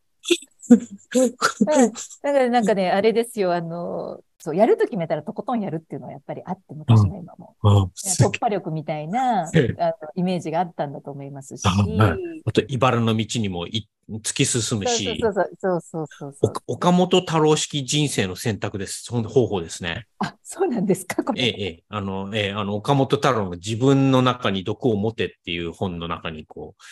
[0.69, 7.57] だからなんかね、あれですよ、あの、そう、やると決めたらとことんやるっていうのはやっぱりあって、昔の今も。
[7.63, 11.63] うん、突破力みたいなあのイメージがあったんだと思いますし。
[11.67, 15.19] あと、茨の道にもい突き進むし。
[15.21, 19.03] そうそうそうそうそうそう岡本太郎式人生の選択です。
[19.05, 20.07] その方法ですね。
[20.19, 21.25] あ、そうなんですか？
[21.25, 21.43] これ。
[21.43, 21.83] ええ、ええ。
[21.89, 26.83] あの、ええ、あの、岡本太郎の自分の中に毒を持てっていう本の中にこう、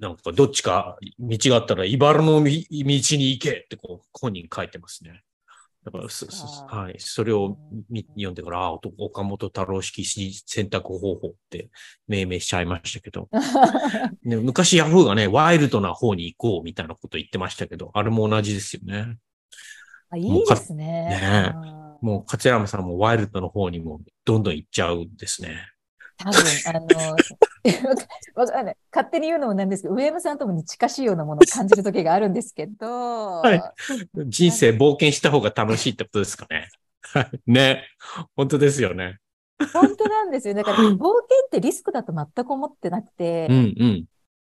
[0.00, 5.22] なんかどっちか道があったら、茨の道に行けってこう、本人書いてますね。
[5.84, 6.94] だから、はい。
[6.98, 7.58] それを
[8.14, 11.70] 読んでから、あ、岡本太郎式選択方法って
[12.06, 13.28] 命名しちゃいましたけど。
[14.22, 19.18] ね、昔ヤフーがね、ワイルドな方に行こうみたいなこと言ってましたけど、あれも同じですよね。
[20.10, 20.84] あいいですね。
[20.84, 21.54] ね
[22.00, 25.71] もう、勝山さんもワイルドの方にもどんどん行っちゃうんですね。
[26.22, 27.16] 多分、あの、
[28.34, 28.76] わかんない。
[28.92, 33.40] 勝手に言うのもなんですけど、上山さんともに近しいようなものを感じる時があるんですけど。
[33.40, 33.62] はい。
[34.26, 36.68] 人生冒険した方が楽しいってことですかね。
[37.46, 37.86] ね。
[38.36, 39.18] 本当ですよね。
[39.72, 40.54] 本当なんですよ。
[40.54, 44.04] だから、 冒険ってリスクだと全く思ってなくて、うんうん、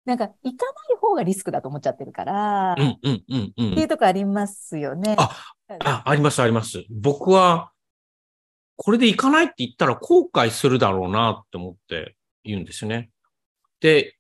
[0.05, 5.15] なんか、行かない方がリスクだと思っちゃってるから、うんうんうんうん、っていうとこありますよね。
[5.19, 5.31] あ、
[5.85, 6.85] あ、ありますあります。
[6.91, 7.71] 僕は、
[8.77, 13.11] これで行かないって言ったら後悔するだろうなって思って言うんですよね。
[13.81, 14.17] で、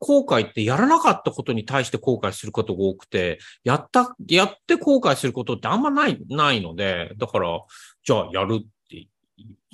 [0.00, 7.60] 後悔ってやらなかったことに対して後悔することが多くて、やった、やって後悔することってあんまない、ないので、だから、
[8.02, 8.66] じゃあやるっ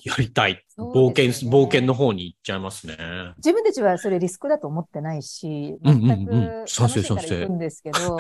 [0.05, 0.63] やりたい。
[0.79, 2.97] 冒険、冒険の方に行っちゃいますね。
[3.39, 8.17] 自分たちはそれリスクだと思ってないし、全く楽しいから行くんですけど、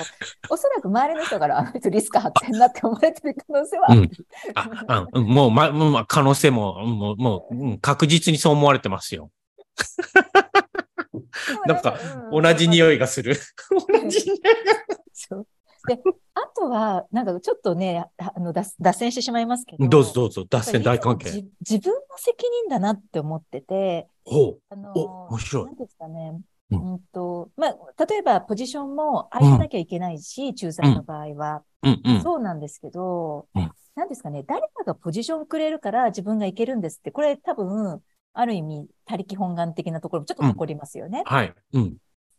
[0.48, 4.10] おそらく周りの人からあの人リスク張ってんなって思われてる可能性はある。
[4.54, 9.30] ああもう、ま、ま、可能性も、もう、もう、確実にそう思われてますよ。
[11.66, 11.98] なんか、
[12.32, 13.36] 同じ匂いがする。
[13.70, 15.44] 同じ匂いが。
[15.86, 16.00] で、
[16.34, 19.88] あとは、なんかちょっとね、あの脱脱線してしまいますけど。
[19.88, 21.30] どうぞどうぞ、脱線大関係。
[21.68, 24.60] 自分の責任だなって思ってて、ほう。
[24.70, 25.64] あのお、面白い。
[25.66, 26.40] なんですかね。
[26.70, 38.02] うん、と、まあ、例えばポジションも愛さなきゃいけないし、うん、仲裁の場合は、うんうん、そうなんですけど、うん、なんですかね、誰かがポジションをくれるから自分がいけるんですって、これ多分、
[38.34, 41.22] ある意味、他力本願的なところもちょっと残りますよね。
[41.24, 41.54] はい。
[41.72, 41.96] うん。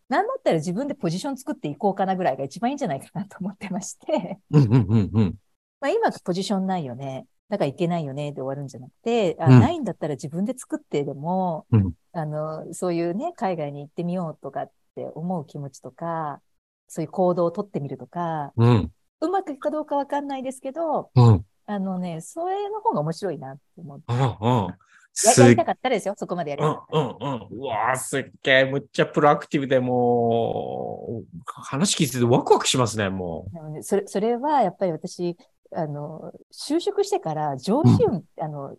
[0.10, 4.40] なんだったら自分でポジション作っていこうかなぐらいが一番いいんじゃないかなと思ってまして。
[4.52, 5.36] うんうんうんうん。
[5.82, 7.26] まあ今ポジションないよね。
[7.50, 16.42] だからいけないよねで終わるんじゃなくて、あ、うん、ないんだったら自分で作ってでも、うん、あの、そういうね、海外に行ってみようとかって思う気持ちとか、
[16.90, 18.92] そういう行動をとってみるとか、うん、
[19.22, 24.06] うまくいくかどうかわかんないですけど、うん、あのね、それの方が面白いなって思って。
[24.14, 24.78] うんうん
[25.26, 26.98] ややりたかったですよ、そこまでやりたかった。
[26.98, 27.60] うんうんうん。
[27.60, 33.48] うわぁ、すっげえ、むっちゃプロアクティブでもう、話聞いててワクワクしますね、も
[33.80, 33.84] う。
[33.84, 35.36] それ、それはやっぱり私、
[35.74, 38.76] あの、就職してから上司、うん、あの、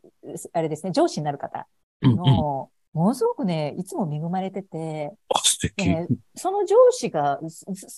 [0.52, 1.66] あれですね、上司になる方
[2.02, 7.40] の、うんうん、ものすごくね、いつも恵まれてて、あ、素敵、ね、その上司が、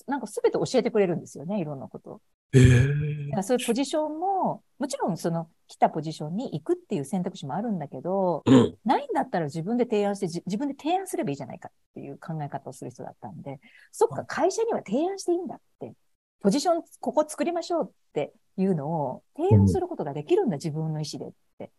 [0.07, 2.20] なんかすべて教えてくれるんですよね、いろんなこと。
[2.52, 2.86] へえ
[3.26, 8.76] だからそういうポジションも、もちろんその来たポジションに行くっていう選択肢もあるんだけど、うん。
[8.84, 13.60] ないんだったら自分で提案してじ自分で提案すればいいじゃないかっていう考え方をする人だったんで、
[13.92, 15.94] そっか、会社には提案していいんだって、
[16.42, 21.70] ポジションここ作りましょうっていうのを提案することができるんだ、自分の意思でって。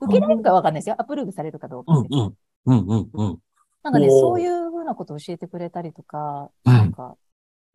[0.00, 0.96] 受けられるかわかんないですよ。
[0.98, 2.08] アプローブされるかどうかうんって。
[2.10, 2.36] うん。
[2.66, 3.38] うんうんうん。
[3.82, 6.92] なんかね、そういうふうなことを教えてくれたりとか、うん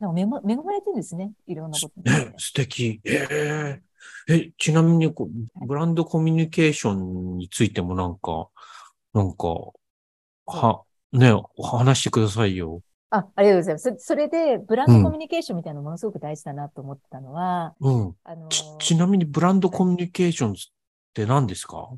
[0.03, 1.31] なんか、でも恵ま恵まれてるんですね。
[1.47, 2.03] いろんなことに。
[2.03, 3.01] ね、素敵。
[3.05, 3.81] え
[4.29, 8.49] ええ、ちなみにこう、ブランドコミュニケーションについてもなんか、
[9.13, 9.47] なんか、
[10.45, 10.81] は、
[11.13, 12.81] ね、お話してくださいよ。
[13.11, 13.89] あ、ありがとうございます。
[13.91, 18.15] そそれで、ブランドコミュニケーションみたいなのものすごく大事だなと思ったのは、うん。
[18.23, 20.55] あのーち、ちなみにブランドコミュニケーションっ
[21.13, 21.89] て何ですか？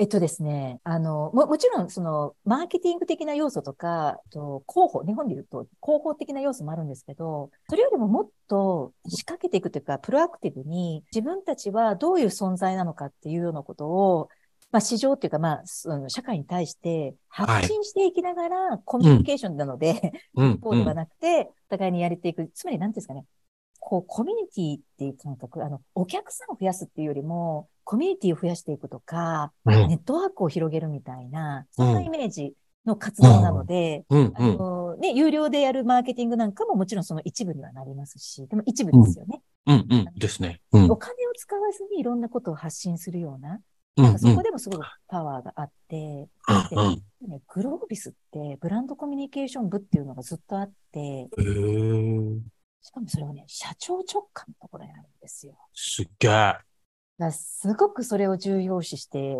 [0.00, 14.30] えっとですね、あの、も、もちろん、その、マーケティング的な要素とか、と広報、日本で言うと、広報的な要素もあるんですけど、それよりももっと仕掛けていくというか、プロアクティブに、自分たちはどういう存在なのかっていうようなことを、
[14.72, 20.50] まあ、市場っていうか、まあ、その社会に対して発信していきながら、コミュニケーションなので、うん。
[20.52, 22.50] 一方ではなくて、お互いにやれていく。
[22.54, 23.26] つまり、なんですかね。
[23.90, 29.88] こう、コミュニティっていう感覚、あの、お客さんを増やすっていうよりも、コミュニティを増やしていくとか、うん。
[29.88, 32.54] ネットワークを広げるみたいな、うんそんなイメージ
[32.86, 34.32] の活動なので、うん。
[34.36, 39.42] あの、ね、有料でやるマーケティングなんかももちろんその一部にはなりますし、でも一部ですよね。
[39.66, 39.86] うん。
[39.90, 40.08] うん。
[40.14, 40.60] ですね。
[40.70, 40.96] うんお。
[40.96, 43.58] 金を使わずにいろんなことを発信するような、
[43.96, 44.04] うん。
[44.04, 46.28] なんかそこでもすごくパワーがあって、
[46.70, 46.80] う
[47.26, 47.28] ん。
[47.28, 51.28] ね、グロービスってブランドコミュニケーション部っていうのがずっとあって。
[52.82, 55.54] しかもそれはね、社長直下のところにあるんですよ。
[55.74, 57.30] すっげえ。
[57.30, 59.36] すごくそれを重要視して、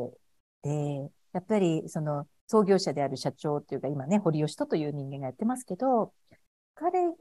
[0.62, 6.12] で、やっぱりその創業者である社長っていうか今ね、堀吉人という人間がやってますけど、
[6.74, 7.14] 彼が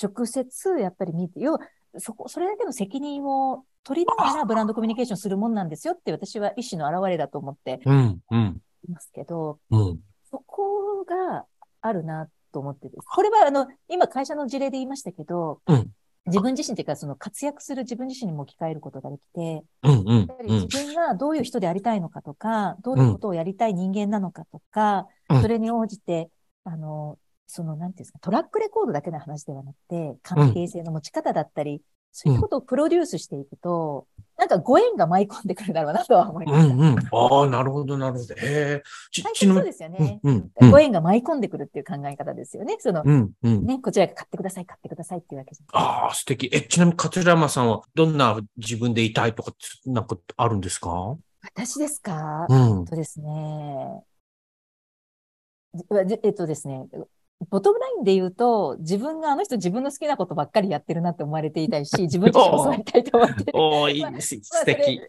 [0.00, 1.60] 直接やっぱり見て、要は
[1.98, 8.20] そこ、それだけの責任を取りながらブランドコミュニケーションするもんなんですよって私は意思の表れだと思ってうん。
[8.30, 8.62] うん。
[8.88, 10.00] いますけど、うん。
[10.30, 11.46] そこが
[11.80, 13.06] あるなと思ってです。
[13.06, 15.90] これはあの、今会社の事例で言いましたけど、うん。
[16.24, 20.04] 自分自身というかその活躍する自分自身にも置き換えることができて、うん。
[20.06, 25.42] うんやっぱり自分がどういう人でありたいのかとか、どういうことをやりたい人間なのかとか、うん。
[25.42, 26.30] それに応じて、
[26.64, 34.06] あの、その、なんていうんですか、トラックレコードだけの話ではなくて、関係性の持ち方だったり、そういうことをプロデュースしていくと、
[34.38, 36.74] なんかご縁が舞い込んでくるだろうなとは思いました。
[36.74, 36.80] うん。
[36.80, 36.98] うん。
[36.98, 38.34] ああ、なるほど、なるほど。
[38.34, 38.82] へえ。
[39.10, 39.64] ち、最初そう。
[39.64, 40.20] ですよね。
[40.22, 40.50] うん。
[40.60, 40.70] うん。
[40.70, 42.76] ご縁が舞い込んでくるっていう考え方ですよね。
[42.78, 43.32] その、うん。
[43.42, 43.66] うん。
[43.66, 45.78] ね、こちらが買ってください、買ってくださいっていうわけじゃ。
[45.78, 46.50] ああ、素敵。
[46.52, 49.52] え、ちなみに、桂山さんはどんな自分でいたいとか、
[49.86, 51.16] なんかあるんですか？
[51.42, 52.84] 私ですか、うん。
[52.84, 54.02] とですね。
[56.06, 56.86] じえっとですね。
[57.50, 63.52] ボトムラインで言うと、自分があの人自分の好きなことばっかりやってるなって思われていたいし、 自分自身もそうやりたいと思ってる。
[63.54, 64.38] おー、 いいです。
[64.42, 65.00] 素敵。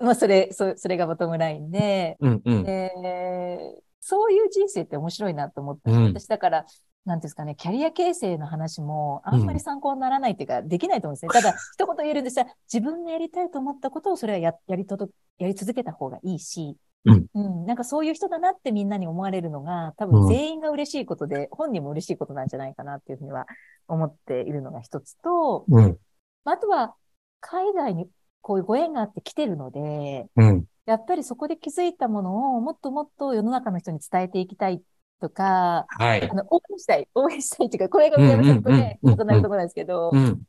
[0.00, 2.64] まあ、それ、そそれがボトムラインで、うんうん。
[2.64, 5.90] でそういう人生って面白いなと思った。
[5.90, 6.66] うん私だから、
[7.04, 11.30] なんですかね、キャリア形成の話もあんまり参考にならないっていうか、できないと思うんですね。
[11.30, 23.46] ただ、一言言えるんですが、自分がやりたいと思ったことをそれはややりとどやり続けた方がいいし、うんなんかそういう人だなってみんなに思われるのが、多うん分全員が嬉しいことで、本人も嬉しいことなんじゃないかなっていうふうには
[23.86, 25.98] 思っているのが一つと、うん。
[26.44, 26.94] まああとは、
[27.40, 28.08] 海外に
[28.40, 30.64] こういうご縁があって来てるので、うん。
[30.86, 34.82] やっぱりそこで気づいたものをもっともっと世の中の人に伝えていきたい
[35.20, 36.34] とか、はいあ。
[36.34, 40.42] の、応援したい、応援したいっていうか、これが宮山さんとね、うんうんうん異なるところなんですけどう、ん。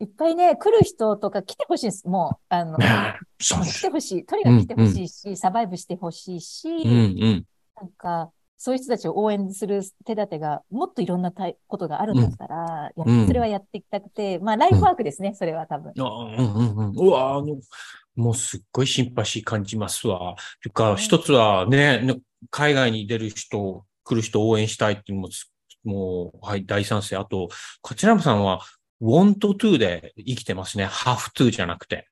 [0.00, 2.06] いっぱいね、来る人とか来てほしいんです。
[2.06, 2.78] もう、あの。
[3.38, 4.26] 来てほしい。
[4.26, 7.46] とにかく来てほしいし、サバイブしてほしいし、うんうん。
[7.76, 15.92] なんか、そういう人たちを応援する手立てが、もっといろんなたいことがあるんだったら、やうんそれはやっていきたくて、まあ、ライフワークですね、それは多分。
[15.98, 16.96] あうんうんうん。
[16.96, 17.56] うわあの、
[18.16, 20.34] もうすっごいシンパシー感じますわ。
[20.62, 25.52] ていうか、一つはね、ね海外に出る人、来る人を応援したいっていうのもす、
[25.84, 27.16] もう、はい、大賛成。
[27.16, 27.48] あと、
[27.80, 28.60] こちらもさんは、
[29.00, 30.86] want to で生きてますね。
[30.86, 32.08] have to じゃなくて。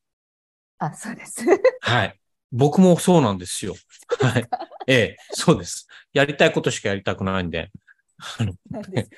[0.79, 1.45] あ、そうです。
[1.81, 2.19] はい。
[2.53, 3.75] 僕もそうなんですよ。
[4.21, 4.49] はい。
[4.87, 5.89] ええ、そうです。
[6.13, 7.71] やりたいことしかやりたくないんで。
[8.71, 9.09] なんで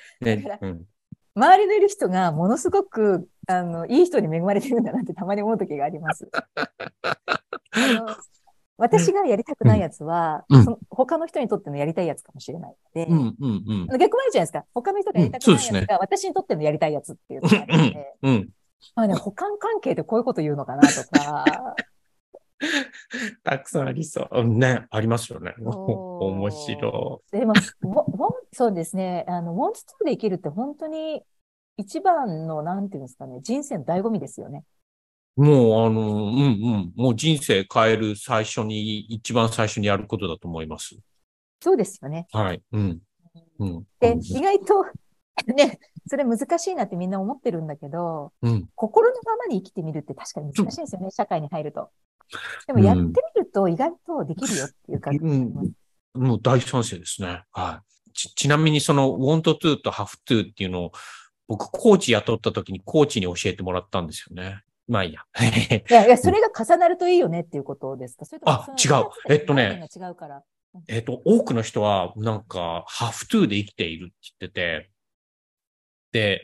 [0.61, 0.85] うん。
[1.35, 6.29] 周りのいる人がものすごく、あの、いい人に恵まれてるんだなってたまに思う時があります。
[8.79, 13.99] 私がやりたくないやつは、うんその他の人にとってのやりたいやつかもしれないので、うん、うん、うん。
[13.99, 14.65] 逆もあるじゃないですか。
[14.73, 18.49] 他の人がやりたくないやつが私にとってのやりたいやつっていうのがあるので、うん。
[18.95, 21.75] まあね、補完関係でこういうこと言うのかなとか、
[23.43, 24.43] たくさんありそう。
[24.43, 25.53] ね、ありますよね。
[25.59, 27.53] 面白でも、
[28.51, 31.23] そうですね、あの、ウォンツトゥで生きるって本当に
[31.77, 34.63] 一番の、なんていうんですかね、人生の醍醐味ですよね。
[35.39, 36.93] もう、あの、うんうん。
[36.97, 40.97] もう人生変える最初に、一番最初にやることだと思います。
[41.61, 42.27] そうですよね。
[42.33, 42.61] はい。
[42.73, 42.99] うん。
[43.59, 43.83] うん。
[44.01, 44.85] で、意外と、
[45.47, 48.67] ね、それ難しいなってみんな思ってるんだけど、うん。
[48.75, 51.89] 心のままに生きてみるって確かに難しいんですよね、社会に入ると。
[52.67, 53.11] でもやってみ
[53.41, 55.19] ると意外とできるよっていう感じ。
[55.19, 55.73] うん。
[56.15, 57.43] もう大賛成ですね。
[57.53, 58.11] はい。
[58.13, 60.91] ち、ちなみにその want to と have to っていうのを、
[61.47, 64.61] 僕、コーチ雇った時にコーチに教えてもらったんですよね。
[64.89, 65.21] まあい いや。
[65.41, 68.25] いやいや、それが重なるといいよねっていうことですか？
[68.25, 69.87] それともあ違うえっとね。
[69.95, 70.43] 違うから。
[70.87, 74.89] えっと、多くの人は、なんか、have to で生きているって言ってて、
[76.11, 76.41] で、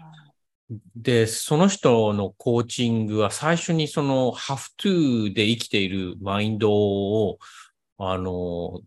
[0.95, 7.37] で、その人のコーチングは最初にその have to で生きているマインドを、
[7.99, 8.81] あの、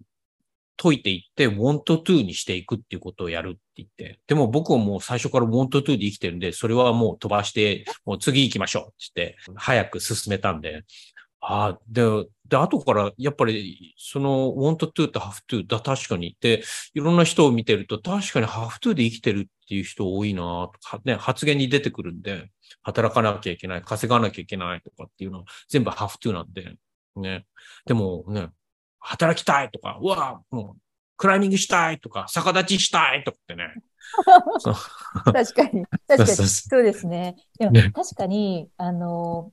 [0.81, 4.20] 解いていって、want to にしていくっていうことをやるって言って。
[4.26, 10.85] でも僕はもう最初から want to で生きてるんで、それはもう飛ばして、もう次行きましょうって言って、早く進めたんで。
[11.41, 12.03] ああ、で、
[12.47, 16.37] で、後から、やっぱり、その want to と have to だ、確かに。
[16.41, 16.62] で、
[16.95, 22.51] いろんな人を見てると、確かに have to で生きてるっていう人多いなとか、ね、発言に出てくるんで、
[22.83, 26.76] 働かなきゃいけない、稼がなきゃいけないとかっていうのは全部 have to なんで、
[27.16, 27.47] ね。
[27.87, 28.49] でもね、
[29.01, 30.81] 働きたいとか、うわもう、
[31.17, 33.75] クライミングしたいとか、逆立ちしたいとかってね。
[35.25, 35.87] 確かに。
[36.07, 36.49] 確かに。
[36.49, 37.37] そうですね。
[37.59, 39.53] でも、ね確かに、あの、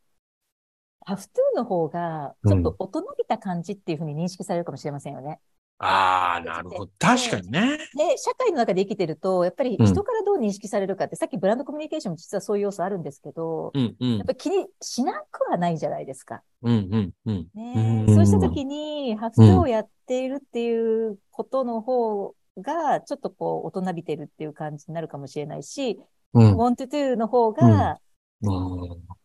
[1.01, 5.39] ハフトゥーの方が、ちょっと大人びた感じっていうふうに認識されるかもしれませんよね。
[5.77, 6.91] ああ、なるほど。
[6.97, 7.77] 確かにね。
[7.97, 16.41] で、社会の中で生きてると、やっぱりうん人からどう認識されるかって、さっきブランドコミュニケーションも実はそういう要素あるんですけど、うんうんやっぱり気にしなくはないじゃないですか。
[16.61, 17.47] うんうんうん。
[17.53, 25.99] ねうんそうしたときに、ハフトゥーをやっているっていうことの方が、ちょっとこう、大人びてるっていう感じになるかもしれないし、
[26.33, 26.55] うん。
[26.55, 27.99] want to の方が、
[28.41, 29.15] うんえー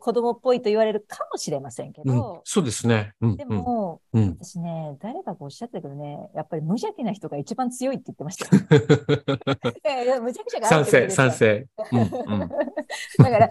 [0.00, 3.12] 子供っぽいと言われるかもしれませんけうんど、そうですね。
[3.20, 4.22] うんでも、うん。
[4.22, 4.36] うん。
[4.40, 8.62] 私ね、誰かがおっしゃったけどね、やっぱり無邪気な人が一番強いって言ってましたよ。
[10.04, 11.66] いや無邪気者が賛成、賛成。
[13.18, 13.48] だから、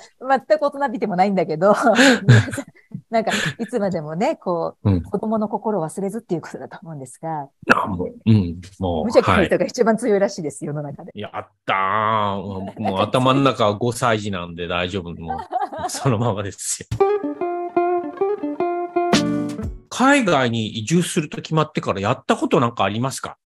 [0.48, 1.74] 全く大人びてもないんだけど、
[3.10, 8.62] なんか、いつまでもね、 こう、うん子供の心を忘れずっていうことだと思うんですが、あもう、うん。
[8.80, 9.46] もう、無邪気なはい。
[9.48, 11.12] 人が一番強いらしいです、世の中で。
[11.16, 12.36] やったー。
[12.38, 15.14] もうもう 頭の中は5歳児なんで大丈夫。
[15.20, 15.40] もう、
[15.90, 17.00] そのままですよ。
[19.90, 23.38] 海外に移住すると決まってからやったことなんかありますか？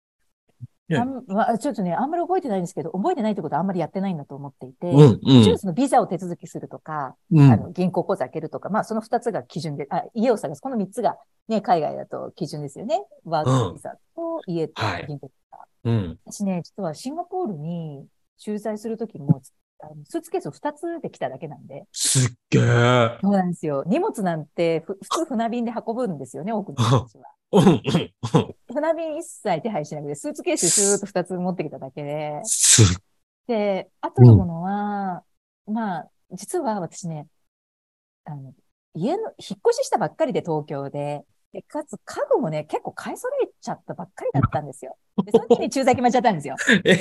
[0.89, 5.57] ねあんまあちょっとね、あんまり覚えてないんですけど、覚えてないってことはあんまりやってないんだと思っていて、うん、うん。
[5.57, 7.51] そのビザを手続きするとか、うん。
[7.51, 10.61] あの銀行口座開けるとか、まあその二つが基準で、あ、家を探す。
[10.61, 11.17] この三つが
[11.47, 13.01] ね、海外だと基準ですよね。
[13.25, 15.57] ワークビザと家とはい銀行口座。
[15.85, 16.19] うん。
[16.25, 18.05] 私ね、実はシンガポールに
[18.37, 19.41] 駐在するときも、
[19.79, 21.85] あのスーツケースを2つで来ただけなんで。
[21.91, 23.19] すっげー。
[23.21, 23.83] そうなんですよ。
[23.87, 27.25] 荷物なんてふ普通船便で運ぶんですよね、多くの人たちは。
[28.83, 28.93] うん、うん、うん。
[28.93, 32.41] 船便一切手配しなくて、スーツケーススーッと2つ持ってきただけで。
[33.47, 35.23] で、あとのものは、
[35.67, 37.27] まあ、実は私ね、
[38.25, 38.53] あの、
[38.93, 44.97] 家の、引っ越ししたばっかりで東京で、で、かつ家具もね、結構買い揃えちゃったばっかりだったんですよ。
[45.25, 46.55] で、その時に駐在決まっちゃったんですよ。
[46.85, 46.91] え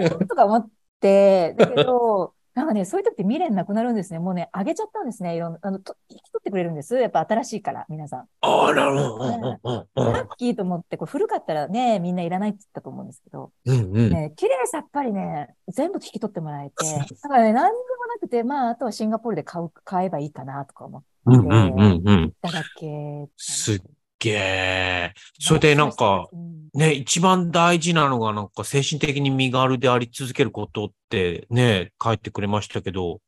[0.00, 0.70] えー、とか思っ
[1.00, 4.18] て、だけど、なんかね、そういう時って未練なくなるんですね。
[4.18, 5.36] もうね、あげちゃったんですね。
[5.36, 6.96] いろんな、あの、と引き取ってくれるんです。
[6.96, 8.26] やっぱ新しいから、皆さん。
[8.40, 14.10] あら、うん、うん、うん、うんラッキーと思って、これ古かったらね、みんないらないって言ったと思うんですけど、うん、うん。
[14.10, 16.74] ね、綺麗さっぱりね、全部引き取ってもらえて、
[17.22, 22.32] だからね、何にもなくて、まあ、あとはシンガポールで買う、買えばいいかな、とか思っうん、うん、うん、うん。
[22.42, 23.28] ただけ。
[23.36, 23.80] すっ
[24.18, 25.14] げえ。
[25.38, 33.20] それでなんか、うんね、一番大事なのがなんか精神的に身軽であり続けることってね、書いてくれましたけど、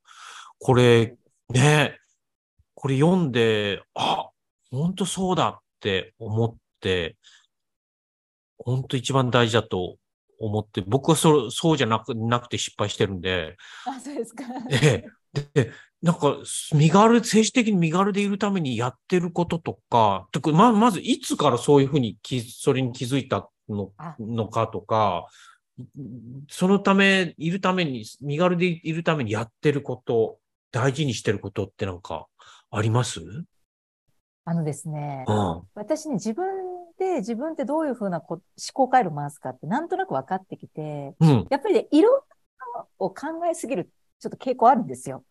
[0.58, 1.16] これ、
[1.48, 1.98] ね、
[2.74, 4.30] これ読んで、あ、
[4.70, 7.16] 本当そうだって思って、
[8.58, 9.96] 本当一番大事だと
[10.38, 14.44] 思って、僕はそう、そうじゃなく、なくて失敗してるんで、あ、そうですか。
[14.70, 15.42] ええ。
[15.54, 15.72] で、
[16.02, 16.36] なんか、
[16.72, 25.26] 身軽、政治的に身軽でいるためにやってることとか、てかま、まず、いつからそういうふうに気、それに気づいたのあのかとか、
[26.48, 30.38] そのため、いるために、身軽でいるためにやってること、
[30.72, 32.26] 大事にしてることってなんか、
[32.70, 33.20] あります？
[33.20, 33.44] うん。
[34.46, 35.62] あのですね、うん。
[35.74, 36.46] 私ね、自分
[36.98, 38.42] で自分ってどういうふうなこ思
[38.72, 41.46] 考回路を回すかってなんとなく分かってきて、うん。
[41.50, 42.20] やっぱりね、いろんな
[42.80, 45.24] のを考えすぎる、ちょっと傾向あるんですよ。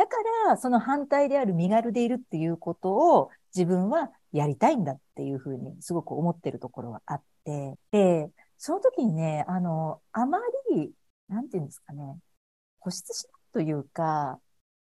[0.00, 0.16] だか
[0.48, 10.38] ら、その反対である身軽でいるっていうことを自分はやりたいんだっていうふうにすごく思ってるところはあって、で、その時にね、あの、あま
[10.74, 10.90] り、
[11.28, 12.18] なんていうんですかね、
[12.80, 14.40] 固執しないというか、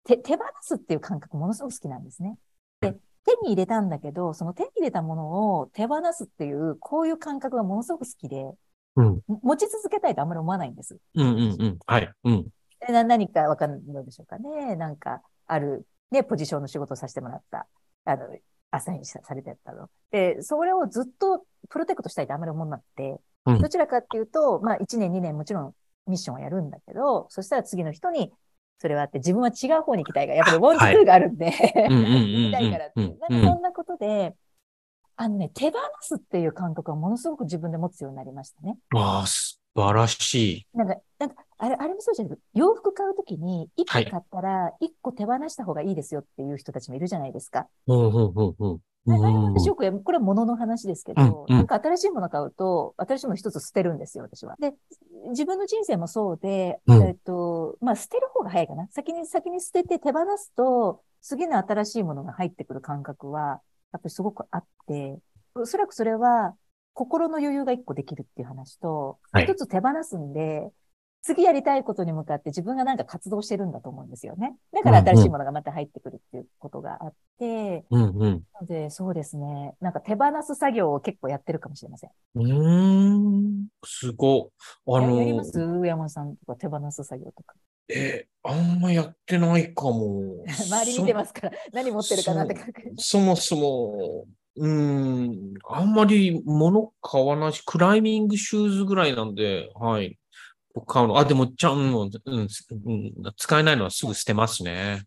[0.04, 2.38] 手、手放すっていう感覚ものすごく好きなんですね。
[2.80, 2.92] で、
[3.24, 8.44] 手に入れたんだけど、その手に入れたものを手放すっていう、こういう感覚がものすごく好きで、
[8.94, 10.96] うん、持ち続けたいとあんまり思わないんです。
[11.16, 11.78] うんうんうん。
[11.84, 12.12] はい。
[12.22, 12.46] うん。
[12.86, 14.76] で何かわかんないでしょうかね。
[14.76, 17.66] なんか、ある、ね、ポジションの仕事をさせてもらった、
[18.04, 18.26] あの、
[18.70, 19.88] アサインされてたの。
[20.10, 25.74] で、それをずっとプロテクトしたいとあんまり思わなくて、うん、どちらかっていうと、まあ、1年、2年もちろん
[26.06, 28.32] ミッションはやるんだけど、そしたら次の人に、
[28.78, 33.00] それはあって自分は違う方に行きたいが、やっぱりウォンツーがあるんで、行きたいからって。
[33.00, 34.34] なんかそんなことで、
[35.16, 38.78] あのね、手放すっていう感覚はものすごく自分で持つようになりましたね。
[38.94, 40.66] ああ、素晴らしい。
[40.72, 47.68] なんか、なんか、あれ、あれもそうじゃない洋服買うときに、一個買ったら、一個手放した方がいいですよっていう人たちもいるじゃないですか。
[47.86, 48.80] うん、うん、うん、うん。
[49.06, 54.56] 私よく、これは物の話ですけど、うん、なんか新しいもの買うと、新しいもの一つ捨てるんですよ、私は。
[54.58, 54.74] で、
[55.30, 58.88] 自分の人生もそうで、うん、えっと、まあ、捨てる方が早いかな。
[58.90, 63.60] 先に、先に捨てて手放すと、次の新しいものが入ってくる感覚は、
[63.92, 65.18] やっぱりすごくあって、
[65.54, 66.54] おそらくそれは、
[66.92, 70.70] 心の余裕が一個できるっていう話と、一つ手放すんで、
[71.22, 74.56] 次やりたいことに向かって自分がなんか活動してるんだと思うんですよね。
[74.72, 79.74] だから新しいものがまた入ってくるっていうことがあって、うんうん、なので、そうですね。
[79.80, 82.10] なんか手放す作業を結構やってるかもしれません。
[82.34, 84.50] うん、すご。
[84.86, 85.60] あのー、やります？
[85.60, 87.54] 上山さんとか手放す作業とか。
[87.92, 90.44] えー、あんまやってないかも。
[90.46, 92.94] 周り見てますから、何持ってるかなって確認。
[92.96, 100.18] そもそも、うん、あんまり物買わないし、クライミングシューズぐらいなんで、はい。
[100.80, 101.18] 買うの。
[101.18, 102.48] あ、でも、ちゃん、うん、うん、
[103.36, 105.02] 使えないのはすぐ捨てますね。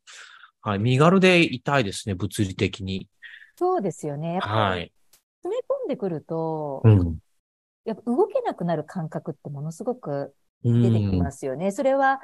[0.62, 0.80] はい。
[0.80, 3.10] 身軽で痛いですね、物理的に。
[3.58, 4.40] そうですよね。
[4.42, 4.92] はい。
[5.42, 7.18] 詰め込んでくると、うん、
[7.86, 11.66] やっぱ動けなくなる感覚ってものすごく出てきますよね。
[11.66, 12.22] うん、それは、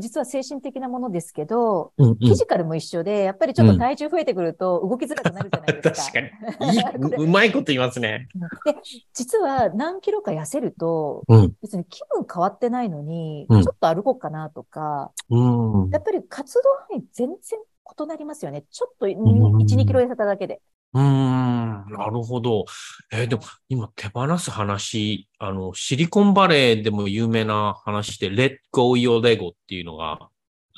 [0.00, 6.20] 実は精神的なものですけど、うんうん、フィジカルも一緒で、やっぱりちょっと体重増えてくると動きづらくなるじゃないですか。
[6.58, 7.08] 確かに。
[7.18, 8.28] いいうまいこと言いますね。
[8.64, 8.74] で、
[9.14, 17.60] 実は何キロか痩せると、うん、別に気分変わってないのに、ちょっと歩こうかなとか、うん、やっぱり活動範囲全然
[18.00, 18.64] 異なりますよね。
[18.70, 20.60] ちょっと1、2キロ痩せただけで。
[20.94, 22.64] うん、なるほど。
[23.12, 30.30] えー、でも、今手放す話、あの、シリコンバレーでも有名な話で、Let Go Your Lego っていうのが、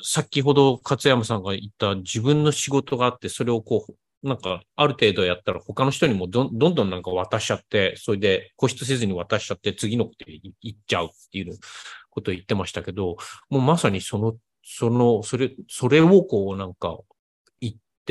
[0.03, 11.57] 先ほど勝山さんが言った自分の仕事があって、それをこう、なんか、ある程度やったら他の人にもどどんどんなんか渡しちゃって、それで固執せずに渡しちゃって、次のこと言っちゃうっていう
[12.11, 13.17] ことを言ってましたけど、
[13.49, 16.99] もうまさにその、その、それ、それをこうなんか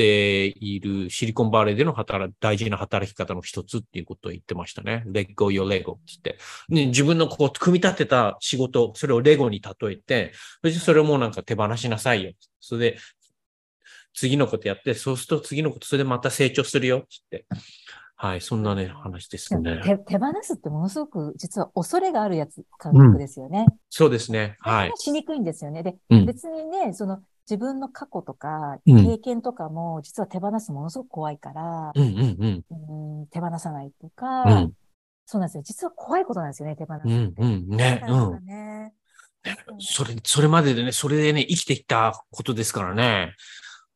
[0.00, 5.02] ているシリコンバレーでの働大事な働き方の一つっていうことを言ってましたね。
[5.04, 6.38] レゴ go your Lego ってって、
[6.70, 6.86] ね。
[6.86, 10.32] 自分のこう、組み立てた仕事、それをレゴに例えて、
[10.62, 12.32] それでそれをもうなんか手放しなさいよ。
[12.60, 12.98] それで、
[14.14, 17.44] 次のことやって、そうすると次のこと、それでまた成長するよって。
[18.16, 19.80] はい、そんなね、話ですね。
[19.84, 23.66] 手手放すってものすごく、実は恐れがあるやつ、感覚ですよね。
[23.68, 24.56] うん、そうですね。
[24.60, 24.92] はい。
[24.96, 25.82] しにくいんですよね。
[25.82, 34.72] で、うん、別にね、その、自分の過去とか経験とかも実は手放すものすごく怖いから、うんうんうん、手放さないとか、うん、
[35.26, 35.62] そうなんですよ。
[35.64, 37.08] 実は怖いことなんですよね、手放すって。
[37.08, 38.04] うんうん、ね。
[38.06, 38.94] うんね
[39.78, 43.34] それ、それまででね、それでね、生きてきたことですからね。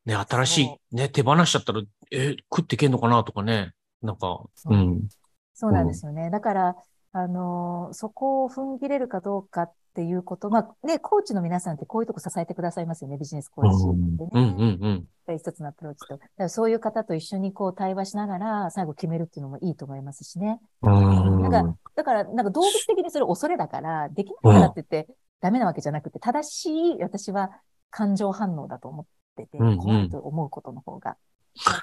[0.05, 3.73] ね、新しい、ね、手放しちゃったら、え、食っていけんのかなとかね。
[4.03, 5.09] なんか、うん。
[5.53, 6.31] そうなんですよね。
[6.31, 6.77] だから、
[7.13, 14.31] あのー、そこを踏ん切れるかどうかっっていうこと、まあね、コーチの皆さんってこういうとこ支えてくださいますよね、ビジネスコーチでね。
[14.33, 16.15] うんうんうん、一つのアプローチと。
[16.15, 20.61] だからそういう方と一緒にこう対話しながら最後決めるっていうのもいいと思いますしね。
[20.83, 27.53] なんか、だから、なんか動物的にそれ恐れだから、できないからって言ってダメなわけじゃなくて、正しい私は
[27.91, 31.17] 感情反応だと思ってて、怖いと思うことの方が。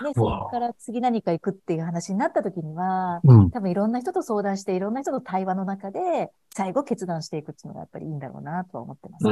[0.04, 9.32] ね、そこから次何か行くっていう話になった時には、うん、多分いろんな人と相談して、いろんな人と対話の中で、最後決断していくっていうのがやっぱりいいんだろうなとは思ってます、ね。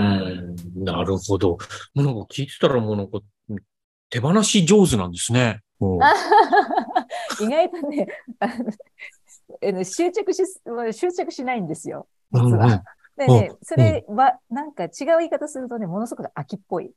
[0.77, 1.49] うん、なるほど。
[1.49, 1.57] も
[1.95, 3.19] うなんか聞いてたらもうなんか、
[4.09, 5.61] 手放し上手なんですね。
[7.41, 8.07] 意外とね、
[9.83, 10.43] 執着し、
[10.91, 12.07] 執着しないんですよ。
[12.31, 12.65] 実は。
[12.65, 12.81] うんうん、
[13.17, 16.91] でね、それは、なんか違う言い方するとね、ものすごく秋っぽい。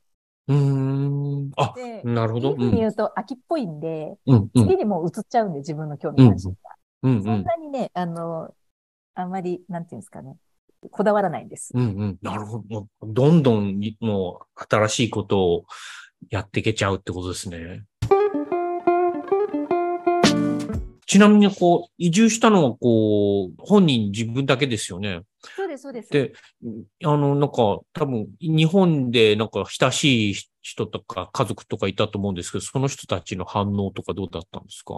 [0.47, 1.51] うん。
[1.55, 1.73] あ、
[2.03, 2.53] なるほど。
[2.53, 6.57] うに言うと秋っぽいんで、うん、次にもう移っちゃうんで、自分の興味関心が。
[7.03, 8.53] うんうん、そんなにね、あの、
[9.15, 10.35] あんまり、なんていうんですかね、
[10.91, 11.71] こだわらないんです。
[11.73, 12.17] うんうん。
[12.21, 12.87] なるほど。
[13.01, 15.65] どんどん、もう、新しいことを
[16.29, 17.83] やっていけちゃうってことですね。
[21.13, 25.21] ちなみに、こう、移住したのは、こう、本人自分だけですよね。
[25.55, 26.09] そうです、そうです。
[26.09, 26.33] で、
[27.03, 34.95] あの、なんか、多分、日本でなんか親しい人とか家族とかいたと思うんですけど、その人たちの反応とかどうだったんですか？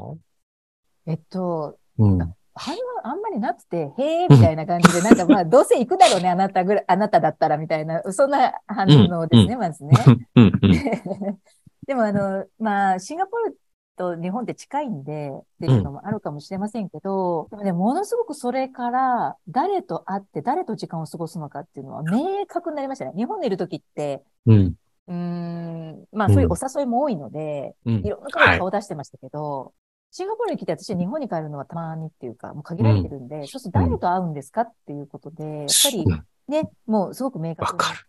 [1.05, 2.18] えっと、うん。
[2.53, 9.97] 反応あんまりなくて、へえ、みたいな感じで、なんかまあ、どうせ行くだろうね、あなたぐらい、あなただったら、みたいな、そんな反応ですね、まずね。
[11.86, 13.57] でも、あの、まあ、シンガポール
[13.95, 23.13] と日本って近いんで、っていうのもあるかもしれませんけど、でもね、ものすごくそれから、誰と会って、誰と時間を過ごすのかっていうのは明確になりましたね。
[23.15, 24.75] 日本にいる時って、うん。
[25.07, 29.73] うーん、まあ、そういうお誘いも多いので、うんいろんなところに顔を出してましたけど、
[30.11, 37.99] シンガポールに来て私は日本に帰るのはたまにっていうか、もう限られてるんで、そうすると誰と会うんですかっていうことで、やっぱりうんね、もうすごく明わ確にかる。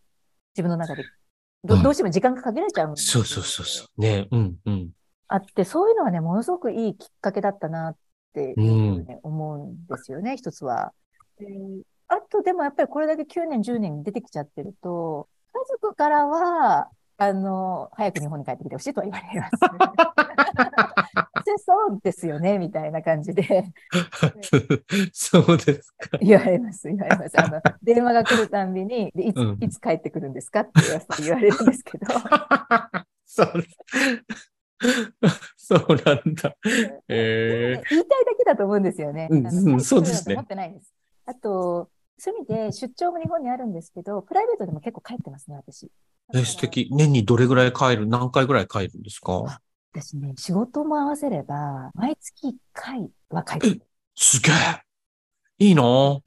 [0.55, 1.05] 自分の中で
[1.65, 4.01] ど、うんどうしても時間が限られちゃうんですそうそうそうそう。
[4.01, 4.91] ね、うん、うん。
[5.29, 7.97] あって、そういうのはね、ものすごくいいきっかけだったなっ
[8.33, 8.65] ていうふう
[9.01, 10.93] にね思うんですよね、一つは。
[11.39, 11.47] で
[12.09, 19.53] あと、でもやっぱりこれだけ9年、10年出てきちゃってると、家族からは、あの、早く日本に帰ってきてほしいとは言われます。
[21.45, 23.65] で そうですよね、みたいな感じで
[25.13, 26.19] そうですか。
[26.19, 27.41] 言われます、言われます。
[27.41, 30.73] あの、電話が来るたんびに、でいつ、うんいつ帰ってくるんですかって
[31.23, 32.07] 言われるんですけど、
[33.25, 33.65] そう。
[35.57, 36.57] そうなんだ。
[37.09, 39.29] え言いたいだけだと思うんですよね。
[39.31, 40.93] うんそうですね思ってないです。
[41.25, 45.91] あと、そういう意味で出張も日本にあるんですけど、プライベートでも結構帰ってますね、私。
[46.33, 46.89] ー、え素敵。
[46.93, 48.07] 年にどれぐらい帰る？
[48.07, 49.61] 何回ぐらい帰るんですか？
[49.93, 53.83] 私ね、仕事も合わせれば、毎月1回は帰ってる。
[54.15, 54.55] すげえ。
[55.59, 56.21] いいなぁ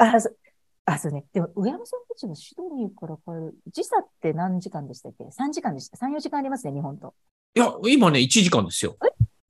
[0.00, 0.36] あ、そう、
[0.84, 1.24] あ、そうね。
[1.32, 3.54] でも、上山さんたちもシドニーから帰る。
[3.72, 5.96] 時差って何時間でしたっけ ?3 時間でした。
[5.96, 7.14] 3、4時間ありますね、日本と。
[7.54, 8.96] いや、今ね、1時間ですよ。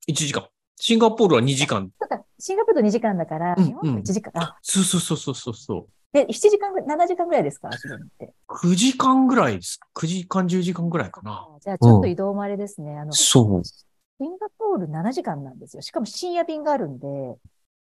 [0.07, 0.47] 1時間。
[0.77, 1.91] シンガポールは2時間。
[1.99, 4.31] だから、シンガポール2時間だから、うん日本は1時間。
[4.35, 5.87] あ、そうそうそうそうそうそう。
[6.11, 7.71] で、7時間ぐらい、7時間ぐらいですか？
[7.77, 8.33] シドニーって。
[8.47, 9.79] 9時間ぐらいです。
[9.95, 11.47] 9時間、10時間ぐらいかな。
[11.61, 12.97] じゃあ、ちょっと移動もあれですね。
[12.97, 13.63] あの、そう。
[13.63, 13.73] シ
[14.21, 15.81] ンガポール7時間なんですよ。
[15.81, 17.07] しかも深夜便があるんで、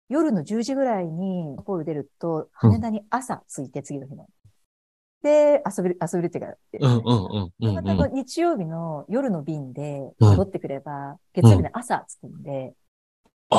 [0.10, 4.28] 夜の10時ぐらいにシンガポール出ると、うん羽田に朝着いて、次の日の。
[5.22, 8.14] で、遊べる、遊べるっていうか、うんうんうんうんまたうん。
[8.14, 12.74] 日曜日の夜の便でうん戻ってくれば、月曜日の朝着くんで、
[13.52, 13.56] う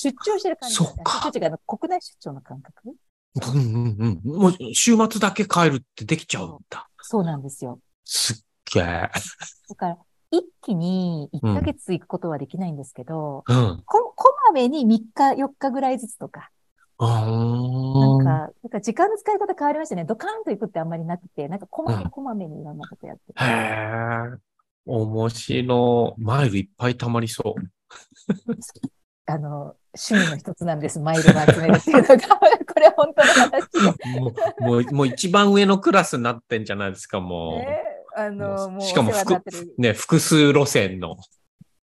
[0.00, 0.74] 出張してる感じ。
[0.74, 2.94] そっか出張っていうか、国内出張の感覚？
[3.42, 3.50] あ。
[3.50, 4.38] うんうんうん。
[4.40, 6.88] もう週末だけ帰るってできちゃうんだ。
[7.00, 7.78] そうなんですよ。
[8.04, 8.36] すっ
[8.74, 8.82] げえ。
[9.68, 9.98] だから、
[10.30, 13.82] 一気に1ヶ月行くことはできないんですけど、うん。
[13.84, 16.50] こ、こまめに3日、4日ぐらいずつとか、あ
[16.98, 20.04] なんーか、なんか時間の使い方変わりましたね。
[20.04, 23.34] ドカーンと行くってあんまりなくて、なんかこまめうんこまめにいろんなことやってる。
[23.38, 24.38] へえ。
[24.86, 26.22] 面白い。
[26.22, 27.62] マイルいっぱい溜まりそう。
[29.26, 30.98] あの、趣味の一つなんです。
[30.98, 34.20] マイルを集めるっていうのが、 これ本当の話で。
[34.20, 37.82] もう、もう、もう一番上のクラスになってんじゃないですか、もね、
[38.16, 39.74] あの、もう、しかもお世話になってる。
[39.78, 39.80] う。
[39.80, 41.16] ね、複数路線の。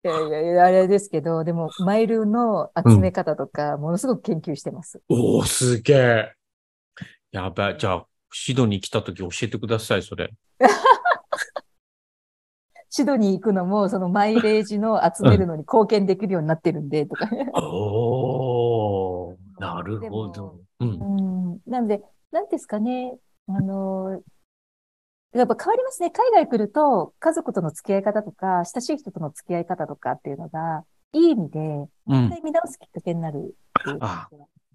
[0.04, 5.02] いやいやいや、あれですけど、でも、マイルの集め方とか、ものすごく研究してます。
[5.08, 6.32] おお、すげえ。
[7.32, 7.78] やばい。
[7.78, 10.30] じゃあ、シドニー来た時教えてください、それ。
[12.90, 17.28] シドニー行くのも、そのマイレージの集めるのに貢献できるようになってるんで、とか。
[17.54, 20.60] おお、なるほど。
[20.80, 20.86] う。
[20.86, 21.60] うんん。
[21.66, 23.18] なんで、なんですかね、
[23.48, 24.22] あの、
[25.34, 26.10] やっぱ変わりますね。
[26.10, 32.30] 海外来ると、家族との付き合い方とか、親しい人との付き合い方とかっていうのが、いい意味で、うん。
[32.42, 34.28] 見直すきっかけになるっていうあ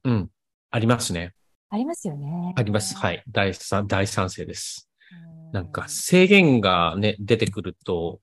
[0.03, 0.29] うん。
[0.69, 1.33] ありますね。
[1.69, 2.53] ありますよね。
[2.55, 2.95] あります。
[2.95, 3.23] はい。
[3.29, 4.89] 大賛、大賛成です。
[5.47, 5.51] うん。
[5.51, 8.19] なんか制限がね、出てくると、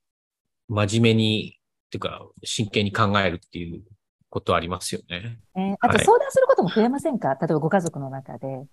[0.68, 3.82] 真面目に、っていうか、真剣に考えるっていう
[4.28, 5.38] ことありますよね。
[5.56, 8.64] ねあとはい相談することも増えませんか、例えばご家族の中で。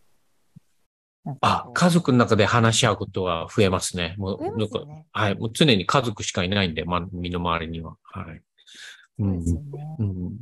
[1.41, 4.15] あ家族の中で話し合うことは増えますね。
[4.17, 4.79] もう、増えまなんか。
[5.11, 5.35] はい。
[5.35, 7.95] もう常に家族しかいないんで、ま、身の回りには。
[8.03, 8.41] はい。
[9.19, 9.53] うんそうです。
[9.55, 9.95] よね。
[9.99, 10.37] うん。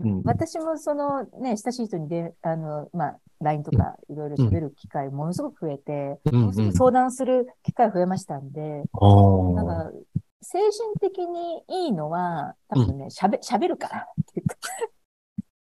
[0.00, 0.22] うん。
[0.24, 6.18] 私もそのね、親しい人にで、あの、まあ、LINE とかいろいろ喋る機会ものすごく増えて、
[6.72, 9.54] 相談する機会増えましたんで、うん。
[9.54, 9.90] なんか、
[10.40, 14.56] 精神的にいいのは、多分ね、喋、喋るからっていうか、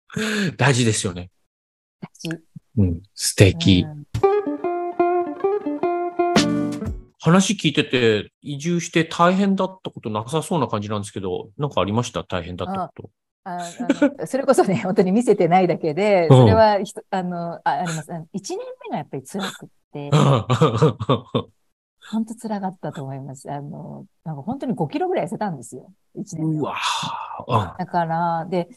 [0.56, 1.30] 大事ですよね。
[2.00, 3.02] 大事うん。
[3.14, 3.84] 素敵。
[3.86, 4.02] うん
[7.24, 12.24] 話聞いてて、移住して大変だったことなさそうな感じなんですけど、なんかありました？
[12.24, 13.10] 大変だったこと。
[13.44, 13.60] ああ
[14.20, 16.78] のそれこそね、 本当に見せてないだけで、うんそれは
[17.10, 18.12] あの、ああります。
[18.12, 20.10] あの一年目がやっぱり辛くって、
[22.10, 23.48] 本当辛かったと思います。
[23.52, 25.92] あの、なんか本当に5キロぐらい痩せたんですよ。
[26.16, 26.74] 一年目うは。
[27.46, 27.78] わぁ。
[27.78, 28.68] だから、で、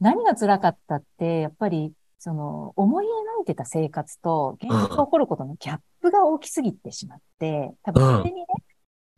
[0.00, 8.46] 何が辛かったって、やっぱりその、思い描いてた生活と、現実が起こることのギャップが大きすぎてしまって、多分それにね、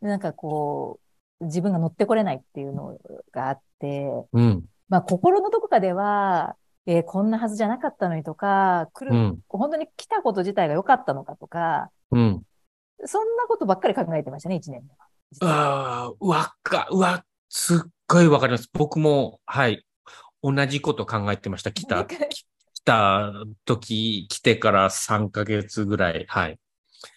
[0.01, 0.99] なんかこ
[1.39, 2.97] う、自分が乗ってこれないっていうの
[3.31, 4.65] があって、うん。
[4.89, 6.55] まあ心のどこかでは、
[6.87, 9.39] えーこんなはずじゃなかったのにとか、来る、うん。
[9.49, 12.41] 本当に来たこと自体が良かったのかとか、うん。
[13.05, 14.81] そんなことばっかり考えてましたね、一年
[15.39, 15.53] 目は。
[15.53, 18.67] ああ、わか、うわ、すっごいわかります。
[18.73, 19.85] 僕も、はい。
[20.41, 21.71] 同じこと考えてました。
[21.71, 22.45] 来た、 来
[22.85, 23.33] た
[23.65, 26.59] 時、来てから3ヶ月ぐらい、はい。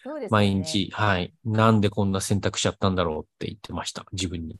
[0.02, 1.32] そうですね毎日、はい。
[1.44, 4.04] なんでこんな選択しちゃったんだろうって言ってました。
[4.12, 4.56] 自分に。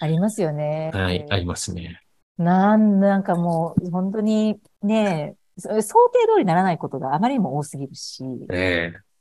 [0.00, 0.90] ありますよね。
[0.92, 2.00] はい、ありますね。
[2.36, 9.12] なん、なんかもう、本当にね、そ想定通りにならないことがあまりにも多すぎるし、ええ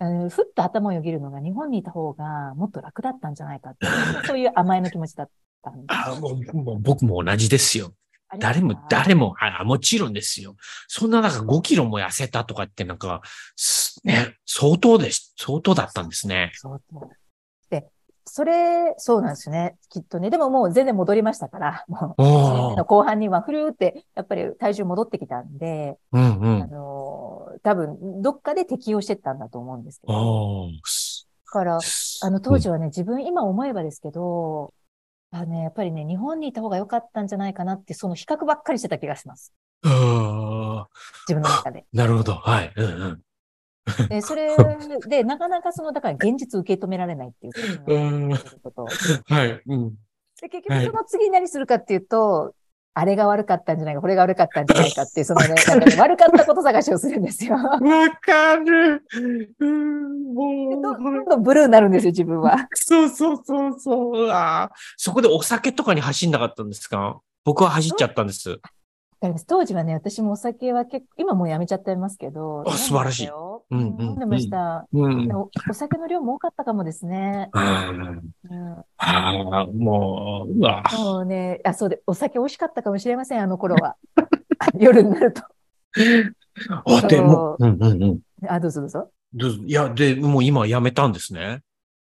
[0.00, 3.86] あのふっと頭をよぎるのが日本にいた方がもっと楽だったんじゃないかって
[4.26, 5.30] そういう甘えの気持ちだっ
[5.62, 5.86] たんです。
[5.88, 7.92] あもう僕も同じですよ。
[8.38, 10.56] 誰も、誰も、あもちろんですよ。
[10.88, 13.20] そんななんか5キロも痩せたとかってなんか、
[13.56, 15.34] すね、相当です。
[15.38, 16.52] 相当だったんですね。
[16.54, 17.10] そうそう。
[17.70, 17.86] で、
[18.24, 19.76] それ、そうなんですね。
[19.90, 20.30] きっとね。
[20.30, 26.70] でももう全然戻りましたから、もう、1年目の後半にはふるーって、やっぱり体重戻ってきたんで、うんうあん。
[26.70, 30.66] のー多分、どっかで適応してったんだと思うんですけど。
[30.66, 30.72] だ
[31.46, 34.72] から、すあの当時はね、自分今思えばですけど、
[35.36, 39.52] あね、やっぱりね、日本にいた方が良かったんじゃないかなって、その比較ばっかりしてた気がします。
[39.84, 40.88] ああ、
[41.28, 41.84] 自分の中で。
[41.92, 42.34] なるほど。
[42.34, 42.72] はい。
[42.76, 43.20] うんうん。
[44.08, 44.56] で、それ
[45.08, 47.52] で、なかなかその、だから現実受け止められないっていう
[47.88, 48.30] うん
[48.62, 48.86] こと。
[49.26, 49.60] はい。
[49.66, 49.94] うん。
[50.40, 52.54] で、結局その次何するかっていうと、
[52.96, 57.56] あれが悪かったんじゃないか、これが悪かったんじゃないかっていう、そのね、かね悪かったこと探しをするんですよ。
[57.56, 57.80] わ
[58.20, 59.04] かる。
[59.58, 62.68] うん、もう、どんどんブルーになるんですよ、自分は。
[62.74, 64.30] そうそうそうそう。
[64.30, 67.20] あーそこでお酒とかに走んなかったんですか？
[67.44, 68.50] 僕は走っちゃったんです。
[68.50, 68.70] わか
[69.22, 72.62] ります当時はね、私もお酒は結構、今もうやめちゃってますけど。
[72.66, 73.30] あ素晴らしい飲
[73.70, 74.86] 飲んでました。
[74.92, 75.32] うん。
[75.34, 77.48] おお酒の量も多かったかもですね。
[77.52, 77.90] あ
[78.50, 80.82] うん、あ、もう、うわ。
[80.92, 83.96] もうね、あ、そうで、お酒美味しかったかもしれません、あの頃は。
[84.78, 85.42] 夜になると。
[86.86, 88.20] あ、でも、うんうんうん。
[88.46, 89.10] あ、どうぞどうぞ。
[89.32, 91.62] どうぞいや、で、もう今やめたんですね。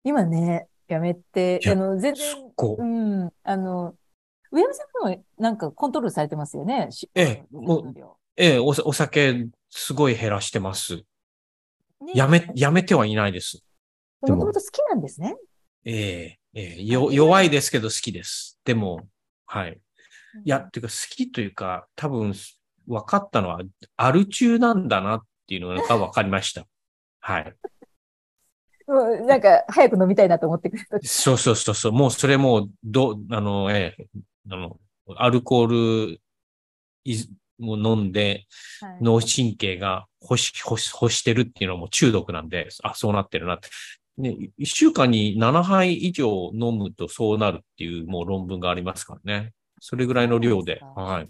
[0.04, 2.76] 今ね、やめてあの、全す然。
[2.78, 3.94] うん、あの、
[4.50, 6.88] 上山さんもなんかコントロールされてますよね。
[6.90, 7.94] しええもう
[8.36, 11.04] ええ、お、お酒、すごい減らしてます。
[12.04, 13.64] ねやめ、やめてはいないです。
[14.24, 15.36] でももともと好きなんですね。
[15.84, 18.60] ええ、ええ、よ、弱いですけど好きです。
[18.64, 19.06] でも、
[19.46, 19.80] はい。
[20.44, 22.34] いや、ていうか好きというか、多分、
[22.86, 23.60] 分かったのは、
[23.96, 26.66] アル中なんだなっていうのが分かりました。
[27.20, 27.54] はい。
[28.88, 30.98] うん、なんか、早く飲みたいなと思ってくると。
[31.02, 31.92] そうそうそうそう。
[31.92, 34.06] もうそれもう、ど、あの、ええ、
[34.50, 34.78] あの、
[35.16, 36.20] アルコール
[37.04, 37.16] い、
[37.62, 38.44] もう飲んで、
[38.80, 43.68] はい脳神経が欲し、欲し、欲してるっていうのはもう中毒なんで、あ、そうなってるなって。
[44.18, 49.52] ね、一週間に7杯以上飲むとそうなるっていうもう論文がありますからね。
[49.80, 50.80] それぐらいの量で。
[50.96, 51.28] はい。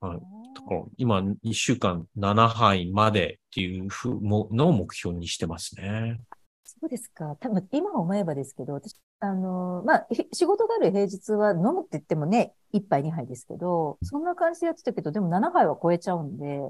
[0.00, 0.18] はい。
[0.54, 6.20] だから今、一週間7杯までっていうふうものを目標にしてますね。
[6.80, 7.36] そうですか。
[7.40, 16.60] 多分、今思えばですけど、私、あの、まあ、ひ仕事がある平日は飲むって言ってもね、1杯2杯ですけど、そんな感じでやってたけど、でも7杯は超えちゃうんで、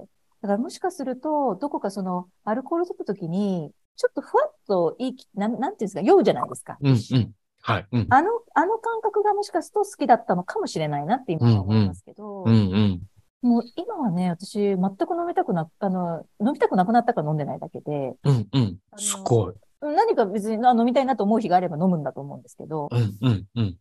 [0.42, 6.76] だからもしかすると、どこかその、アルコール取った時に、ちょっとふわっといいき、なん、なんていうんですか、酔うじゃないですか。
[6.80, 7.32] うん、うん。
[7.62, 7.86] はい。
[7.90, 8.06] うん。
[8.08, 13.02] あの、あの感覚がもしかすると好きだったのかもしれないなって今は思いますけど、うん、うん。
[13.42, 18.78] もう今はね、私、全く飲みたくな、あの、飲みたくなくなったから飲んでないだけで、うん、うん。
[18.96, 19.54] すごい。
[19.80, 23.78] 何か別にあ飲みたいなと思う日があれば飲むんだと思うんですけど、うん、うん、うん。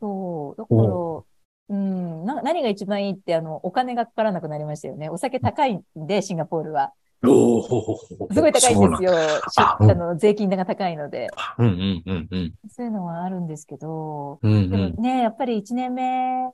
[0.00, 1.22] そう、だから、
[1.68, 5.08] うん、な何が一番いいって、あの、お金がかからなくなりましたよね。
[5.08, 6.92] お酒高いんで、シンガポールは。
[7.26, 9.12] おーすごい高いんですよ。
[9.50, 11.28] しあの、税金が高いので。
[11.58, 12.54] うん、うん、うん、うん。
[12.68, 14.94] そういうのはあるんですけど、うん、でうん。
[14.94, 16.50] もね、やっぱり1年目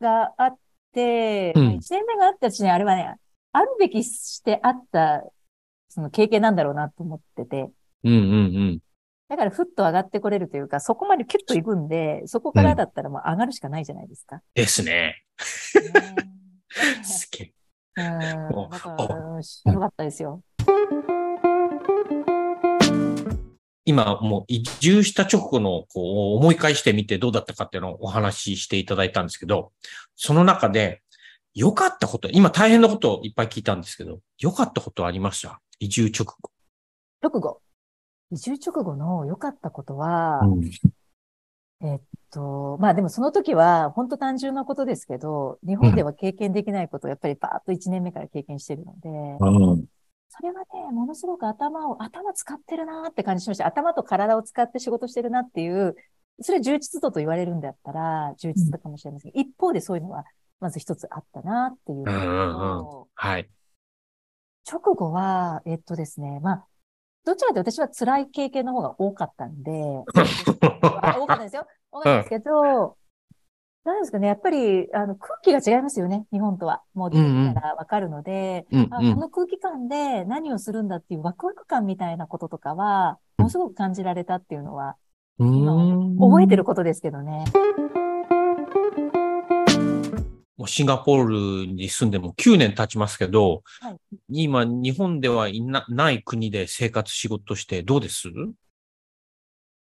[0.00, 0.58] があっ
[0.92, 3.14] て、うんまあ1年目があったしね、あれはね、
[3.52, 5.24] あるべきしてあった、
[5.88, 7.70] その経験なんだろうなと思ってて、
[8.04, 8.24] うん、うん、う
[8.72, 8.78] ん。
[9.28, 14.42] だからふっと上がってこれるというか、そこまでキュッと行くんで、そこからだったらもう上がるしかないじゃないですか。
[14.54, 14.90] ですね。
[14.90, 15.24] ね
[17.04, 17.52] すげえ。
[17.96, 18.56] うん。
[18.56, 18.96] おだか
[19.36, 20.42] ら、しんどかったですよ。
[23.84, 29.72] 今もう移住した直後のこう思い返してみてどうだったかっていうのをお話ししていただいたんですけど、
[30.14, 31.02] その中で
[31.54, 35.60] 良かったこと、今大変なことをいっぱい聞いたんですけど、良かったことありました？
[35.80, 36.50] 移住直後。
[37.22, 37.60] 直後。
[38.30, 40.60] 移住直後の良かったことは、うん
[41.82, 42.00] えっ
[42.30, 49.84] と、まあでもその時は本当単純なことですけど、日本では経験できないことをやっぱりバーッと1年目から経験してるので、うん。
[50.28, 53.66] それはね、ものすごく頭を、頭使ってるなーって感じしました。
[53.66, 55.96] 頭と体を使って仕事してるなっていう、
[56.42, 60.24] それは充実度と言われるんだったら、充実度かもしれませんけど、一方でそういうのは、
[60.60, 62.04] まず一つあったなっていう
[63.14, 63.48] はい。
[64.70, 66.66] 直後は、えっとですね、まあ、
[67.24, 70.04] どちらかと私は辛い経験の方が多かったんで、
[71.02, 71.66] あ 多かったですよ。
[71.92, 72.96] 多かったんですけど、
[73.84, 76.82] なんですかね、やっぱり、あの、空気が違いますよね、日本とは。
[76.92, 84.96] もう出てきたらわかるので、うんあ、この空気感で何をするんだっていうワクワク感みたいなこととかは、ものすごく感じられたっていうのは、
[85.38, 86.18] うん。
[86.18, 87.44] 覚えてることですけどね。
[90.60, 93.96] もうシンガポールに住んでも9年経ちますけど、はい。
[94.28, 98.28] 今、日本ではいなない国で生活仕事してどうです？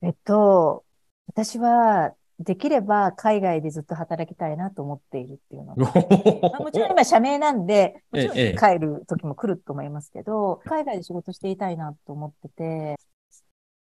[0.02, 0.84] えっと、
[1.28, 5.86] 私は、できれば海外でずっと働きたいなと思っているっていうのが。
[5.86, 13.00] まあもちろん今社名なんで、 もちろんええ帰る時も来ると思いますけど、海外で仕事していたいなと思ってて、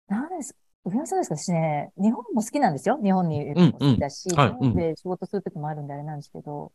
[0.07, 0.55] なんです、
[0.85, 2.99] 上山さんですか私ね、日本も好きなんですよ。
[3.03, 4.49] 日本にいるのも好きだし、うんはい。
[4.49, 6.71] 日本で仕事する時もあるんであれなんですけど、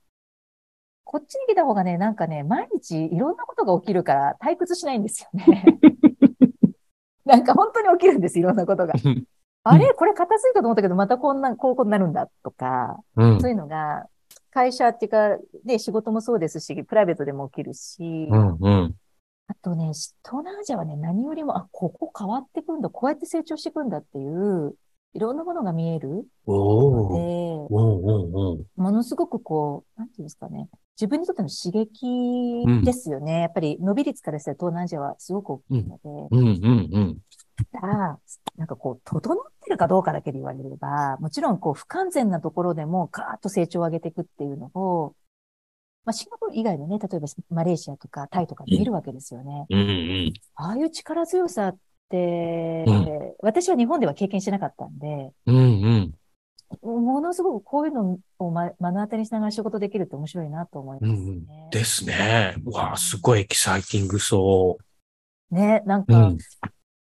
[1.04, 5.64] こっちに来た方がね、なんかね、毎日いろんなことが起きるから退屈しないんですよね。
[7.24, 8.94] なんか本当に起きるんです、いろんなことが。
[9.62, 9.94] あれ？
[9.94, 13.40] これ片付いたと思ったけど、またこんな、こういうことになるんだとか、うん。
[13.40, 14.08] そういうのが、
[14.50, 18.94] 会社っていうか、ね、仕事もそうですし、プライベートでも起きるし、うんうん
[19.50, 24.76] あとね、東南アジアはね、何よりも、あ、ここ変わってくんだ、こうやって成長していくんだっていう、
[25.12, 33.40] いろんなものが見えるので、ものすごくこう、なんていうんですかね、自分にとっての刺激ですよね。
[33.40, 37.18] やっぱり伸び率からしたら東南アジアはすごく大きいので、うんうんうん。
[37.72, 38.20] ただ、
[38.56, 45.16] なんかこう、整ってるかどうかだけで言われれば、もちろんこう、不完全なところでもガーッと成長を上げていくっていうのを、
[46.10, 49.66] まあ、シンガポール以外のね、例えばマレーシアとかタイとかで見るわけですよね。
[49.70, 50.32] うんうん。
[50.56, 51.78] ああいう力強さっ
[52.10, 56.12] て、う私は日本では経験してなかったんで、うんうん。
[56.82, 61.18] ものすごくこういうのを、ま、目の当たりにしながら仕事できるって面白いなと思いますね。
[61.20, 61.70] うんうん。
[61.70, 62.56] ですね。
[62.64, 64.78] うわあ、すごいエキサイティングそ
[65.52, 66.04] ね、なんう。
[66.08, 66.38] うか、ん。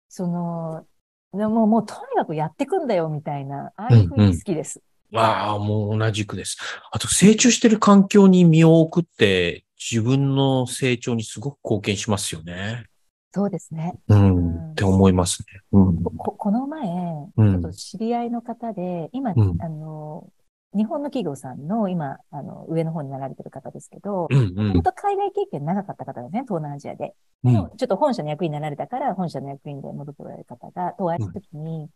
[0.10, 0.88] その、
[1.34, 4.82] でももうとにかくやってくんだよみたいな、ああいう雰囲気好きです。
[5.16, 6.58] わあ、もう同じくです。
[6.92, 12.86] あと、成長してる環境に身を置くって、自分の成長にすごく貢献しますよね。
[13.34, 13.94] そうですね。
[14.08, 14.72] うん。
[14.72, 15.62] って思いますね。
[15.74, 16.04] うん。
[16.04, 20.30] ここの前、ちうんょっと知り合いの方で、今、うんあの、
[20.74, 24.84] 日本の企業さんの今、あの、上の方に流れてる方ですけど、うんうんもとも。
[24.84, 27.14] と海外経験長かった方ですね、東南アジアで。
[27.44, 31.90] うんちょっと本社の役員になられたから、本社の役員で戻っておられる方が、と会った時に、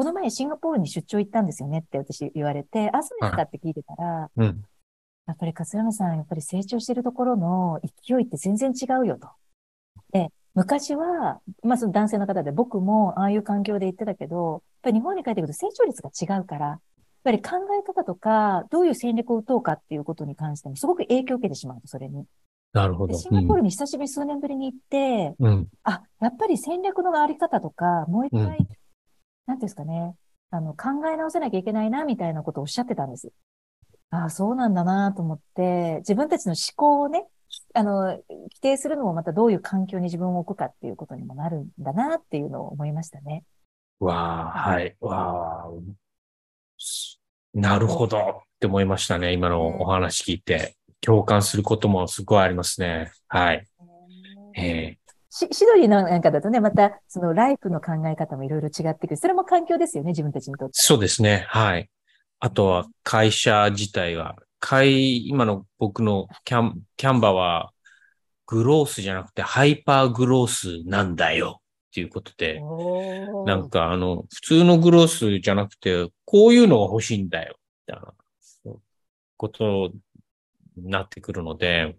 [0.00, 4.64] この前シンガポールに出張行ったんですよねって私言われて、あ、そうですかって聞いてたら、うん。
[5.26, 9.28] やっぱり勝山さん、やっぱり成長してるところの勢いって全然違うよと。
[10.10, 16.80] で、昔は、まあその男性の方で僕もああいう環境で行ってたけど、やっぱり日本に帰ってくると成長率が違うから、やっ
[17.22, 22.24] ぱり考え方とか、どういう戦略を打とうかっていうことに関してもすごく影響を受けてしまうと、それに。
[22.72, 23.12] なるほど。
[23.12, 25.68] でシンガポールに久しぶり数年ぶりに行って、うん。
[25.84, 28.79] あ、やっぱり戦略のあり方とか、もう一回、うん
[29.50, 30.14] なんですかね、
[30.50, 33.32] あの、考え直さなきゃいけないな、みたいなことをおっしゃってたんです。
[34.10, 37.26] ああ、そうなんだなと思って、自分たちの思考をね、
[37.74, 38.22] あの、規
[38.60, 43.44] 定するのもまたどういう環境に自分を置くかっていうことにもなるんだなっていうのを思いましたね。
[43.98, 44.96] わあ、はい。
[45.00, 45.70] わあ。
[46.78, 47.20] す
[47.52, 48.22] なるほどっ
[48.60, 49.32] て思いましたね。
[49.32, 50.76] 今のお話聞いて。
[51.02, 53.10] 共感することもすごいありますね。
[53.26, 53.66] はい。
[54.54, 54.98] ええ
[55.30, 59.16] しシドニーなんかだとね、また、そのライフの考え方もいろいろ違ってくる。
[59.16, 60.72] それも環境ですよね、自分たちにとって。
[60.74, 61.46] そうですね。
[61.48, 61.88] はい。
[62.40, 67.72] あとは会社自体は、会、今の僕のキャン、キャンバは、
[68.46, 71.60] グロースじゃなくてハイパーグロースなんだよ
[71.90, 72.60] っていうことで、
[73.46, 77.54] なんかあの、普通のグロースじゃなくて、こういうのが欲しいんだよ、
[77.86, 78.12] みたいな
[79.36, 79.92] こと
[80.76, 81.96] になってくるので、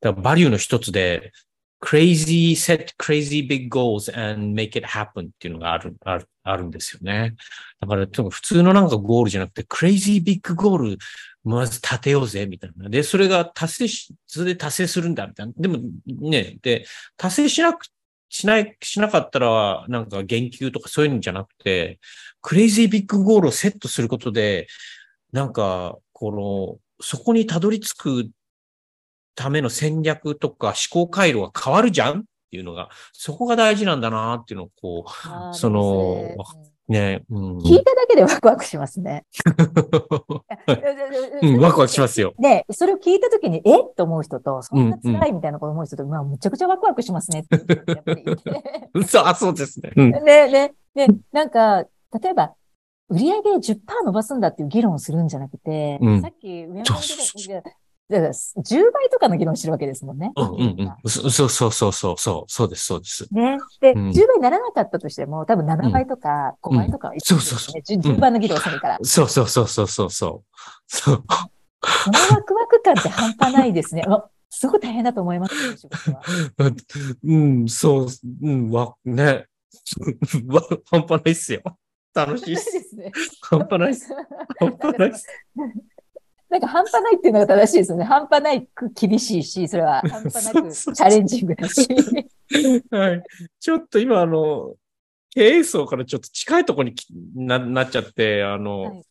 [0.00, 1.32] だバリューの一つで、
[1.82, 7.34] crazy, set crazy big goals and make it happen っていうのがある、ある、あるんですよね。
[7.80, 10.96] だから、普通のなんかゴールじゃなくて、crazy big goal
[11.44, 12.88] まず立てようぜ、みたいな。
[12.88, 15.52] で、それが達成し、それで達成するんだ、みたいな。
[15.56, 17.86] でもね、で、達成しなく
[18.28, 21.98] しない、しなかったら、なんか言及とかそういうのじゃなくて、
[22.40, 24.68] クレイジービッグゴールをセットすることで、
[25.32, 28.30] なんか、この、そこにたどり着く
[29.34, 36.36] ための戦略とか思考回路が変わるじゃんっていうのが、そこが大事なんだなっていうのをこう、そのね
[36.88, 37.58] ね、うん。
[37.58, 39.24] 聞いただけでワクワクしますね。
[41.42, 42.34] うん、ワクワクしますよ。
[42.38, 43.80] で、それを聞いたときに、え？
[43.80, 47.56] っと思う人と、そんな辛いみたいなこと思う人と、まあ、むちゃくちゃワクワクしますねって。
[49.06, 49.92] そう、あ、そうですね。
[49.96, 50.10] うん。
[50.10, 50.20] ね、
[50.50, 51.86] ね、ね、なんか、
[52.20, 52.54] 例えば、
[53.08, 56.96] 売上10%伸ばすんだっていう議論をするんじゃなくて、うんさっき上山
[58.18, 60.32] 10倍とかの議論してるわけですもんね。
[60.36, 61.08] うんうんうん。
[61.08, 63.26] そそうそうそうそう、そう、そうです、そうです。
[63.32, 63.58] ね。
[63.80, 68.00] で、うん10倍にならなかったとしても、多分7倍とか5倍とかはそうそうそうう。
[68.00, 68.98] 10倍の議論するから。
[69.02, 70.56] そうそうそうそうそうそう。
[70.86, 71.24] そう。
[72.04, 74.04] そのワクワク感って半端ないですね。
[74.08, 76.22] あすごい大変だと思いますよ、仕事は。
[77.24, 78.06] うん、そう、
[78.42, 79.46] うん、わ、ね。
[80.46, 81.62] わ、半端ないっすよ。
[82.14, 82.56] 楽しいっ。
[82.56, 83.10] ですすね。
[83.40, 84.08] 半端ないっす。
[84.60, 85.26] 半端ないっす。
[86.52, 88.04] なんか半端ないっていうのが正しいですよね。
[88.04, 91.88] 半端ないく厳しいし、それは 半端なくチャレンジングだし。
[92.92, 93.22] はい。
[93.58, 94.74] ちょっと今、あの、
[95.30, 99.02] 経営層からちょっと近いところにきななっちゃって、あの、はい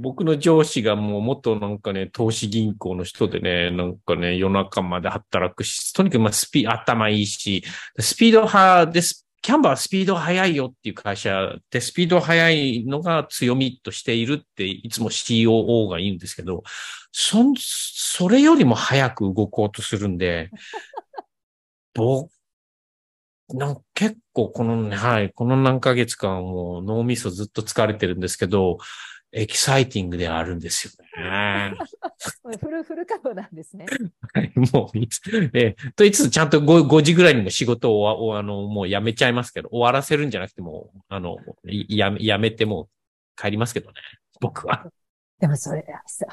[0.00, 7.64] 僕の上司がもう元なんかね、投資銀行の人でね、なんかね、夜中まで働くし、とにかくまあスピ、頭いいし、
[7.98, 9.27] スピード派です。
[9.48, 16.64] キャンバーはスピード速いよっていう会社で、スピード速いのが強みとしているって、いつも COO が言うんですけど、
[17.12, 20.50] そん、それよりも早く動こうとするんで、
[21.94, 22.30] 僕、
[23.54, 28.76] なんか結構このね、はい、この何ヶ月間はもう脳みそずっと疲れてるんですけど、
[29.32, 31.74] エキサイティングではあるんですよね。
[32.60, 33.86] フルフル稼働なんですね。
[34.32, 35.20] はい、もういつ、
[35.54, 42.88] えーといつちゃんと 5, 5時ぐらいにも仕事をあの、もうやめちゃいますけど、終わらせるんじゃなくてもう、あの、いやめ、やめてもう
[43.36, 43.94] 帰りますけどね。
[44.40, 44.86] 僕は。
[45.40, 45.84] でもそれ、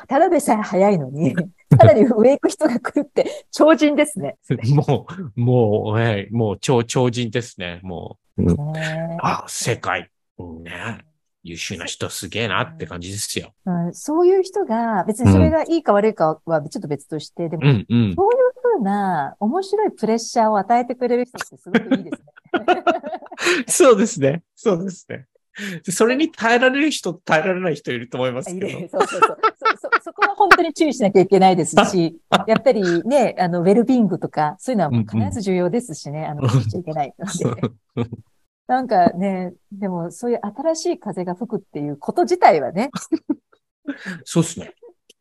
[0.07, 1.35] ただでさえ早いのに、
[1.77, 4.37] さらに上行く人が来るって超人ですね。
[4.73, 7.81] もう、もう、えーもう超、超人ですね。
[7.83, 11.05] もう、うんねあ、世界、うんね。
[11.45, 13.53] 優秀な人すげえなって感じですよ。
[13.65, 18.15] う ん、そういう人が、別にそれがいいか悪いかはちょっと別として、でも、うん、うん。
[18.15, 18.35] そうい
[18.75, 23.63] うふうな面白いプレッシャーを与えてくれる人ってすごくいいですね。
[23.67, 24.43] そうですね。
[24.55, 25.27] そうですね。
[25.85, 28.79] でそれに耐えられる人、耐えられない人いると思いますいけど。
[28.79, 29.39] るそうそうそう
[29.79, 30.01] そそ。
[30.03, 32.17] そこは本当に注意しなきゃいけないですし、
[32.47, 37.25] やっぱりね、あの、ウェルビングとか、そういうのは必ず重要ですしね、あの、しちゃいけないの
[37.63, 38.09] で。
[38.67, 42.89] なんかね、でもそういう新しい風が吹くっていうこと自体はね。
[44.23, 44.73] そうですね。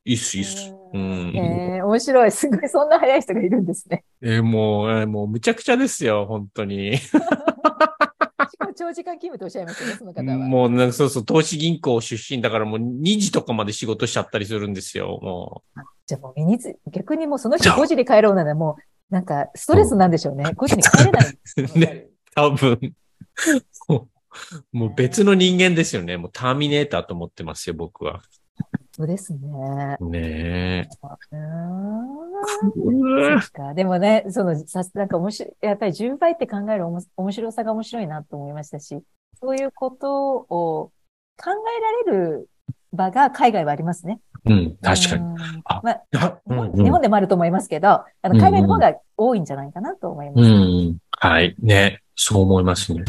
[0.06, 0.74] いいっす、いいっす。
[0.92, 1.32] うん。
[1.34, 2.30] えー面白い。
[2.30, 4.04] すごい、そんな早い人がいるんですね。
[4.22, 6.96] えーもう、えーもう、むちゃくちゃですよ、本当に。
[6.96, 10.36] しかも長時間勤務とおっしゃいますよね、その方は。
[10.48, 15.62] もう、なんかそうそう、投資銀行出身だからもう2時とかまで仕事しちゃったりするんですよ、も
[16.06, 20.44] じゃあもう身につ、逆にもうその人5時に帰ろうならもう、なんかストレスなんでしょうね。
[20.56, 21.78] 5時に帰れない。
[21.78, 22.10] ねう。
[22.34, 22.94] 多分。
[24.72, 26.16] もう別の人間ですよね。
[26.16, 28.22] もうターミネーターと思ってますよ、僕は。
[28.92, 29.96] そうですね。
[30.00, 30.88] ね
[31.30, 31.38] うー
[33.30, 33.40] んえ。
[33.40, 33.74] そっか。
[33.74, 39.02] でもね、その、さなんか面白い、やっぱり10倍って考えるおも面白さが面白いなと思いましたし、
[39.40, 40.92] そういうことを
[41.36, 41.50] 考
[42.06, 42.48] えられる
[42.92, 44.20] 場が海外はありますね。
[44.46, 45.22] うん、確かに。
[45.22, 50.48] うんあまあ、あ日本うん日本でもあると思いますけど、あの、海外の方が多いんじゃないかなと思います。
[50.48, 50.52] うん。
[50.52, 50.98] うん。
[51.10, 51.56] はい。
[51.58, 52.00] ね。
[52.14, 53.02] そう思いますね。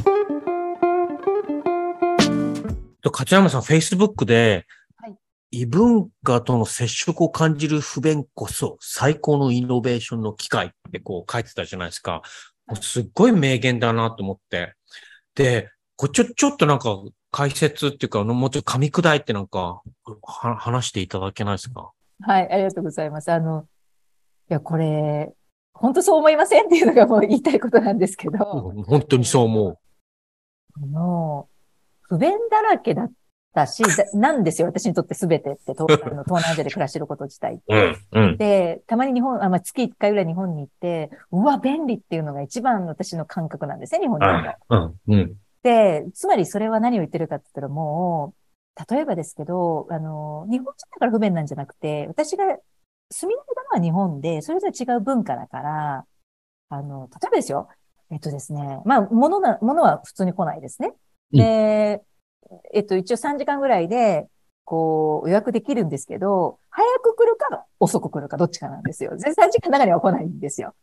[3.05, 4.65] と、勝山さん、Facebook で、
[4.97, 5.15] はい
[5.51, 12.23] 異文化との接触を感じる不便こそ最高のイノベーションの機会ってこう書いてたじゃないですか。
[12.67, 14.73] もうすっごい名言だなと思って。
[15.33, 16.97] で、これちょ、ちょっとなんか
[17.31, 21.91] 解説っていうか、もうちょっと噛み砕いてなんかは話していただけないですか？
[22.21, 23.31] はい、ありがとうございます。
[23.31, 23.65] あの、
[24.49, 25.31] いや、これ、
[25.73, 28.37] 本当そう思いませんっていうのがもう言いたいことなんですけど、
[28.87, 29.79] 本当にそう思
[30.73, 31.47] あの、
[32.09, 33.11] 不便だらけだっ
[33.53, 37.61] たし、だなんですよ、私にとって全てって、東 あの東南アジアで暮らしてること自体。
[37.67, 37.75] う。
[37.75, 37.95] うん。
[38.11, 38.37] うん。
[38.37, 44.25] で、たまに日本、あまあ、月1回ぐらい日本に行って、うわ、便利っていうのが一番私の感覚なんですね、日本に。
[45.07, 45.37] うん。
[45.63, 52.45] で、つまりそれは何を言ってるかって言ったらもう、例えばですけど、あの、日本人だから不便なんじゃなくて、私が
[53.09, 56.05] 住み慣れたのは日本で、それぞれ違う文化だから、
[56.69, 57.69] あの、例えばですよ、
[58.11, 60.93] えっとですね、まあ、物な、物は普通に来ないですね。
[61.31, 62.01] で、
[62.73, 64.27] えっと、一応3時間ぐらいで、
[64.63, 69.11] こう、予約できるんですけど、早く来るか遅く来るかどっちかなんですよ。
[69.11, 70.75] 全然3時間の中には来ないんですよ。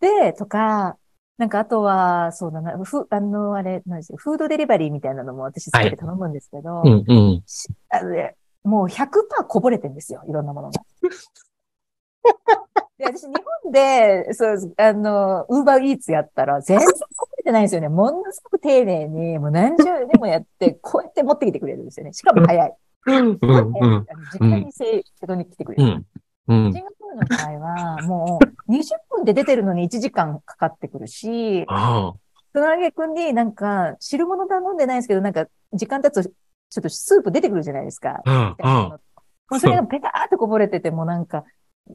[0.00, 0.98] で、とか、
[1.38, 7.04] なんかあとは、そうだな、ふ、あの、あれ、なんですよ、フードデリバリーみたいなのも私好きで頼むんですけど、うん。
[7.06, 7.42] うん。
[7.46, 10.80] しあのねもう100%こぼれてんですよ、いろんなものが。
[12.98, 17.88] で、私日本で、そう、あの、ウーバーイーツやったら全然こぼれてないんですよね。
[17.88, 22.12] ものすごく丁寧に、もう何十年もやって、 こうやって持ってきてくれるんですよね。
[22.12, 22.74] しかも早い。
[23.04, 26.04] うん、うん、あの実家に生徒に来てくれる。
[26.48, 26.80] うん、うんシ。
[26.80, 28.38] ンガポールの場合は、も
[28.68, 32.14] う20分で出てるのに1時間かかってくるし、あ
[32.54, 38.20] その挙句になんか汁物頼んでないんですけど、なんか時間経つとちょっとスープ出てくるじゃないですか。
[38.24, 38.88] あ、うん、うん。
[38.88, 38.98] も
[39.56, 41.44] うそれがペターってこぼれてて、もうなんか、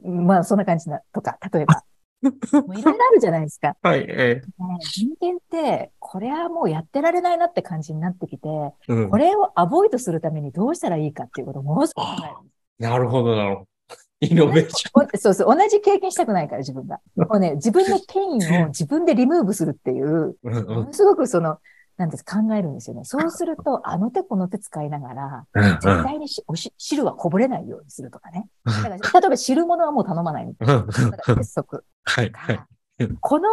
[0.03, 1.83] まあそんな感じな、とか、例えば。
[2.21, 2.31] も
[2.69, 3.75] ういろいろあるじゃないですか。
[3.81, 8.47] はい、えね人間って、これはもうやってられないなって感じになってきて、
[8.89, 9.09] え、うん。
[9.09, 12.33] これを avoid するためにどうしたらいいかっていうことをものすごく考える。
[12.79, 13.67] なるほど、なるほど。
[14.19, 16.99] イノベーシおそうそう、同じ経験したくないから、自分が。
[17.15, 21.59] もうね、自分の pain を自分でリムーブするっていう、ものすごくその、
[21.97, 23.03] なんです考えるんですよね。
[23.03, 28.47] そうすると、あの手この手使いながら、うん、絶対にしおし汁はこぼれないようにするとかね。
[28.65, 30.85] だから例えば汁物はもう頼まないみたいな。
[31.35, 32.67] 鉄則はい、とはいか。
[33.19, 33.47] この、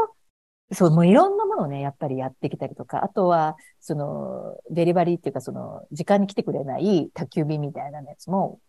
[0.73, 8.61] そう、もういろんなものをね、やっぱりやってきたりとか、あとは、その、デリバリーっていうか、その、時間に来てくれない宅急便みたいなやつも、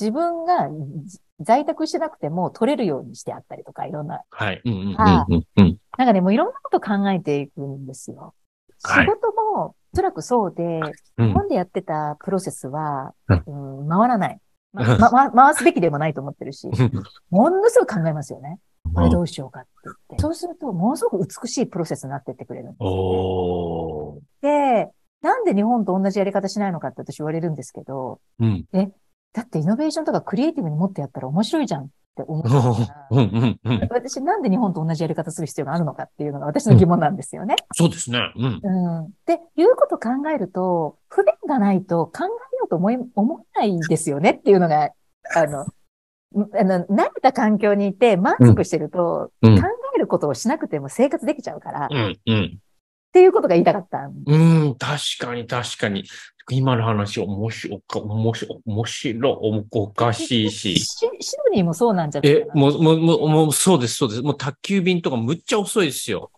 [0.00, 0.68] 自分が
[1.04, 4.22] じ在宅してなくても取れるようにしてあったりとか、いろんな。
[4.30, 4.62] はい。
[4.64, 5.76] うん、うん、はうん、うん。
[5.98, 8.34] なんかね、もういろんなこと考えていくんですよ。
[8.82, 10.80] はい仕事も、おそらくそうで、
[11.18, 14.40] うん日本でやってたプロセスは、うんうん、回らない。
[14.74, 16.68] ま、回すべきでもないと思ってるし、
[17.30, 18.58] ものすごく考えますよね。
[18.94, 20.22] これどうしようかって言って。
[20.22, 24.84] そうすると、ものすごく美しいプロセスになってってくれるんですよね。
[24.84, 24.90] で、
[25.22, 28.66] なんで日本と同じやり方しないのかって私言われるんですけど、うん。
[29.32, 32.46] だってイノベーションとかクリエイティブにもっとやったら面白いじゃんって思う。
[33.90, 37.56] 私なんで日本と同じやり方する必要があるのかっていうのが私の疑問なんですよね。
[37.74, 38.32] そうですね。
[38.36, 38.60] うん。
[38.62, 39.10] うん。
[39.26, 44.90] で、いうことを考えると、不便がないと考えようと思い、思えないですよねっていうのが、
[45.34, 45.66] あの、ん
[46.54, 52.58] あの、慣れた環境にいて満足してると、うん考えることをしなくても生活できちゃうから、っうん、うん。
[53.12, 54.10] ていうことが言いたかった。
[54.26, 56.04] うん、確かに、確かに。
[56.50, 60.78] 今の話、面白か、面白、面白、おおかしいし。
[60.78, 60.86] シ
[61.20, 64.22] シドニーもそうなんじゃないえ、もう、もう、もう、も、そうです、そうです。
[64.22, 66.30] もう宅急便とかむっちゃ遅いですよ。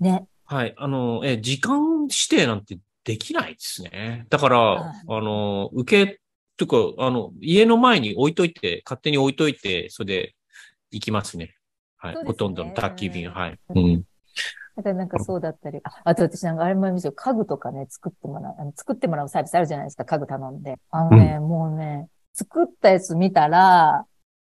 [0.00, 0.26] ね。
[0.46, 0.74] はい。
[0.78, 4.26] あの、え、時間指定なんてできないですね。
[4.30, 6.20] だから、はいあの、受け、
[6.56, 10.34] とか、あの、家の前に置いといて、勝手に置いといて、それで
[10.90, 11.54] 行きますね。
[11.98, 12.14] はい。
[12.16, 13.58] ねほとんどの宅急便、はい。
[13.74, 14.04] うん。
[14.76, 17.12] だからなんかそうだったり、あ、あと私なんかあれもありますよ。
[17.12, 20.76] 家具とかね、作ってもらう、あの作ってもらうサービスあるじゃないですか、家具頼んで。
[20.90, 24.04] あのね、もうね、作ったやつ見たら、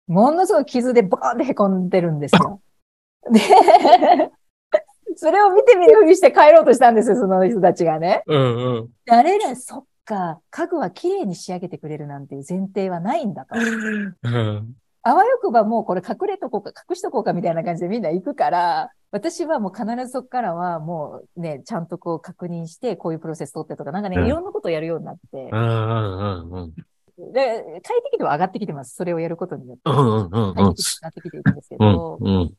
[0.08, 2.62] ものすごい傷でボーンって凹んでるんですよ。
[3.32, 3.40] で、
[5.16, 8.24] それを見て見ぬふりして帰ろうとしたんですよ、その人たちがね。
[8.28, 8.90] うんうん。
[9.06, 13.56] であれね、そっか、家具は綺麗に仕上げてくれるなんていう前提はないんだと。
[14.24, 14.76] うん。
[15.02, 26.74] あわよくばもうこれ隠れとこうか、隠しとこうかみたいな感じでみんな行くから、私はもう必ずそこからはもうね、ちゃんとこう確認して、こういうプロセス取ってとか、なんかね、うんいろんなことをやるようになってう、んうんうん
[27.18, 27.34] うん。
[27.34, 28.96] で、快適度は上がってきてます。
[28.96, 29.82] それをやることによって。
[29.86, 32.54] うんうんうんうん快適度が上がってきていくんですけうんど、うん。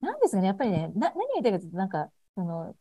[0.00, 2.74] なんですかね、やっぱりね、な、何が言いたいかというと、なんか、その、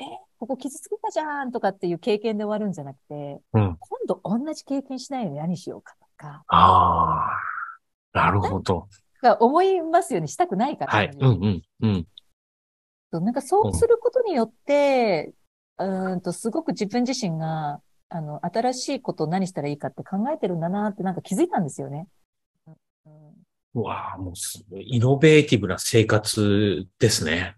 [0.00, 0.04] え、
[0.38, 7.53] ここ傷つけたじゃんとかっていう経験で終わるんじゃなくて、うん今度同じ経験しないように何しようかとか、ああ。
[8.14, 8.88] なるほど。
[9.22, 10.92] が思いますようにしたくないから。
[10.92, 11.10] はい。
[11.18, 12.06] うんうんうん。
[13.24, 15.34] なんかそうすることによって、
[15.78, 22.06] うーんと、すごく自分自身が、あの、新しいことを何したらいいかって考えてるんだなってなんか気づいたんですよね。
[22.66, 22.74] うん
[23.76, 24.34] うわあ、もう
[24.78, 27.56] イノベーティブな生活ですね。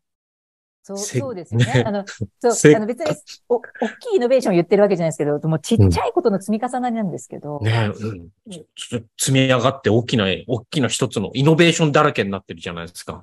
[0.87, 1.65] そう、せそうですよね。
[1.67, 2.05] ねあの、
[2.39, 3.17] そう、せあの別に、
[3.49, 3.61] お、大
[4.01, 8.29] きいイノベーションを言ってるわけじゃないですけど、もうちっちゃいことの積み重ねなんですけど、ねうん。
[8.49, 13.21] ちょちょ積み上がって大きな、大きな一つのイノベーションだらけになってるじゃないですか。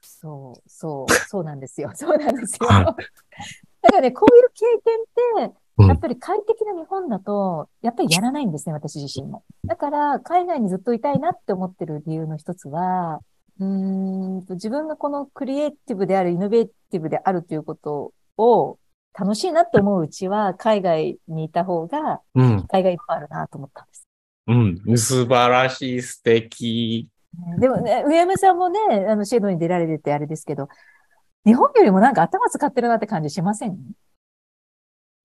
[0.00, 1.90] そう、そう、そうなんですよ。
[1.94, 2.66] そうなんですよ。
[2.68, 3.04] はい
[3.80, 9.44] だからね、こういう経験って、うんやっぱり快適な日本だと、やっぱりやらないんですね、私自身も。
[9.64, 13.20] だから、海外にずっといたいなって思ってる理由の一つは、
[13.60, 18.78] うーんと自分がこのクリエイティブである、イノベーティブであるということを
[19.18, 22.66] 楽しいなって思ううちは、海外にいた方が、うん。
[22.68, 24.06] 海外いっぱいあるなと思ったんです。
[24.46, 24.54] う
[24.92, 24.98] ん。
[24.98, 27.08] 素晴らしい、素敵。
[27.58, 28.78] でもね、上山さんもね、
[29.08, 30.68] あの、シェードに出られててあれですけど、
[31.44, 33.76] 日本よりもなんか頭使ってるなって感じしません？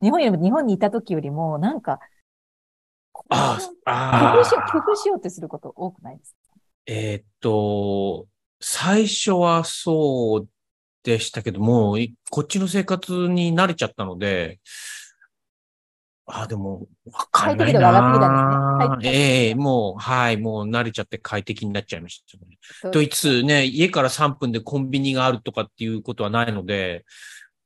[0.01, 1.99] 日本よりも、日本にいた時よりも、なんか、
[3.13, 6.37] あ工あ、夫しよう、あ工夫しようってすること多くないですか？
[6.85, 8.27] えーっと、
[8.59, 10.49] 最初はそう
[11.03, 14.59] でしたけども、いこっちの生活に慣れちゃったので、
[16.25, 19.11] あ、でも、わかんない快適度が上がってきたんなですね。
[19.11, 19.17] はい。
[19.17, 22.57] ええもう、はい、もう慣れちゃって快適になっちゃいましたね。
[22.61, 27.03] そうドイツね、家から3分でコンビニがあるとかっていうことはないので、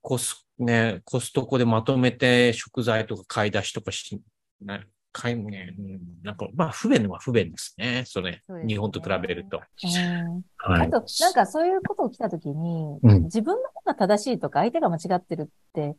[0.02, 4.19] コス、ね、コストコでまとめて食材とか買い出しとかし、
[4.60, 4.84] な
[5.18, 5.73] 買いね、
[6.22, 8.03] なんか、まあ不便は不便ですね。
[8.06, 9.57] それ、ね日本と比べると。
[9.57, 10.88] うんはい。
[10.88, 15.95] あと、なんかそういうことを来たときに、うん自分の方が正しいとか、相手が間違ってるって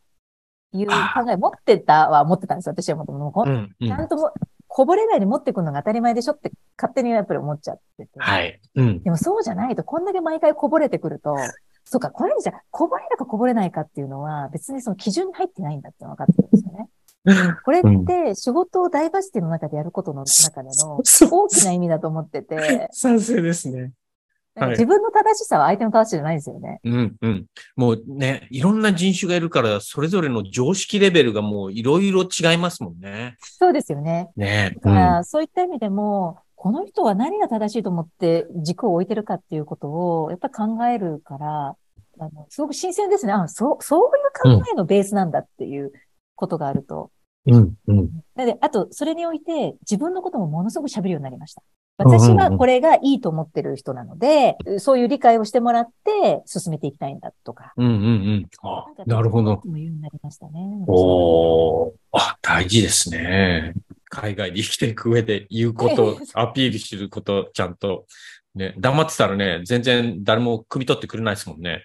[0.71, 3.45] いう考え持ってたは持ってたんですよ、私はもともと。
[3.85, 4.31] ちゃんとも
[4.67, 8.11] こぼれないように持ってくるのが当たり前でしょって勝手にやっぱり思っちゃってて。
[8.19, 8.61] はい。
[8.75, 9.03] うん。
[9.03, 11.35] でもそうじゃないと、こんだけ毎回こぼれてくると、
[11.83, 16.87] そうか、これじゃ、こぼれるかこぼれないかっていうのは、別にその基準に入ってないんだって分かってるんですよね。
[17.65, 23.81] これって仕事をダイバーシティの中でやることの中での大きな意味だと思ってて、賛成ですね。
[23.81, 23.91] はい
[24.71, 26.81] 自分の正しさは相手の正しさじゃないんですよね。
[26.83, 27.45] うん、うん。
[27.77, 33.37] もうね、いろんな人種がいるから、それぞれの常識レベルがもういろいろ違いますもんね。
[33.39, 34.29] そうですよね。
[34.35, 34.73] ね。
[34.75, 41.75] だから、そういった意味でも、この人は何が正しいと思って軸を置いてるかっていうことを、やっぱり考えるから、
[42.19, 43.31] あの、すごく新鮮ですね。
[43.31, 45.93] あ、そう、そういう考えのベースなんだっていう
[46.39, 47.11] ことがあると。
[47.45, 48.09] うん、うん。
[48.35, 51.61] なので、あと、それにおいて、自分のこともものすごく喋るようになりました。
[51.97, 57.73] 私はこれがいいと思ってる人なので、そういう理解をしてもらって進めていきたいんだとか。
[57.75, 58.49] うん、うん、うん。
[58.61, 59.55] あなるほど。
[59.55, 60.85] も言うようになりましたね。
[60.87, 61.91] おー。
[62.13, 63.73] あ、大事ですね。
[64.05, 68.05] 海外で生きていく上で言うこと、 アピールすること、ちゃんと。
[68.55, 71.83] ね、黙ってたらね、全然誰も汲み取ってくれないですもんね。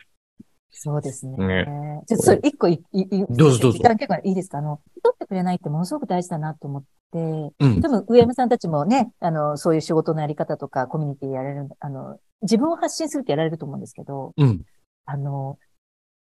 [0.76, 1.36] そうですね。
[1.36, 7.18] ねちょっとそれ一個いい、どうぞどうぞ時間結構いいですかあの、取ってくれないってものすごく大事だなと思って、
[7.60, 7.80] うん。
[7.80, 14.62] 多分上山さんたちもね、あの、そういう仕事のやり方とかコミュニティやられる、あの、自分を発信するってやられると思うんですけど、うん。
[15.06, 15.58] あの、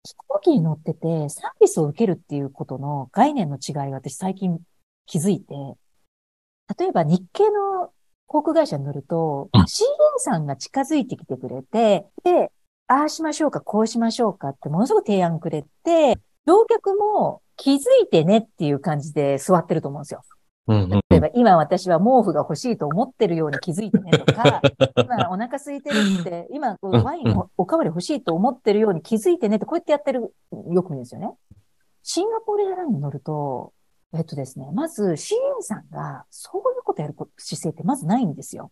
[0.04, 4.60] 飛行機に乗っててサービスを受けるっていうことの概念の違いが私最近
[5.08, 5.56] 気づいて、
[6.78, 7.92] 例えば日系の
[8.28, 9.68] 航空会社に乗ると、うん CA
[10.18, 12.52] さんが近づいてきてくれて、で、
[12.88, 20.22] ああしましょうか、こうしましょうかってものすごく提案くれて、乗客も気づいてねっていう感じで座ってると思うんですよ。
[20.68, 20.90] うん、うん。
[21.10, 24.62] 例えば、今私は毛布が欲しいと思ってるように気づいてねとか、
[25.04, 30.34] 今お腹空いてるって、今ワインおおかわり欲しいと思ってるように気づいてねって、こうやってやってる、
[30.72, 31.32] よく見るんですよね。
[32.04, 33.74] シンガポールエアラインに乗ると、
[34.14, 38.72] えっとですね、まず CA さんがそういうことやるこ姿勢ってまずないんですよ。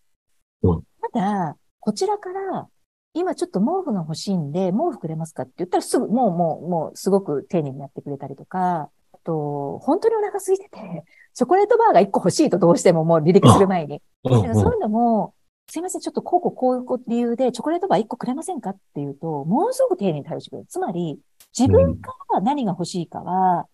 [0.61, 0.83] うん
[1.13, 2.67] ただ、こちらから、
[3.13, 11.03] 今ちょっと毛布が欲しいんで、毛布くれますかって言ったらすぐ、もう、もう、もう、すごく丁寧にやってくれたりとか、あと、本当にお腹空いてて、
[11.33, 14.01] チョコレートバーが1個欲しいとどうしてももう離陸する前に。
[14.23, 15.35] うんだからそういうのも、
[15.67, 20.67] すいません、ちょっとこうこうこういう理由でチョコレートバー1個くれませんかっていうと、ものすごく丁寧に対応してくれる。
[20.67, 21.19] つまり、
[21.57, 23.67] 自分から何が欲しいかは、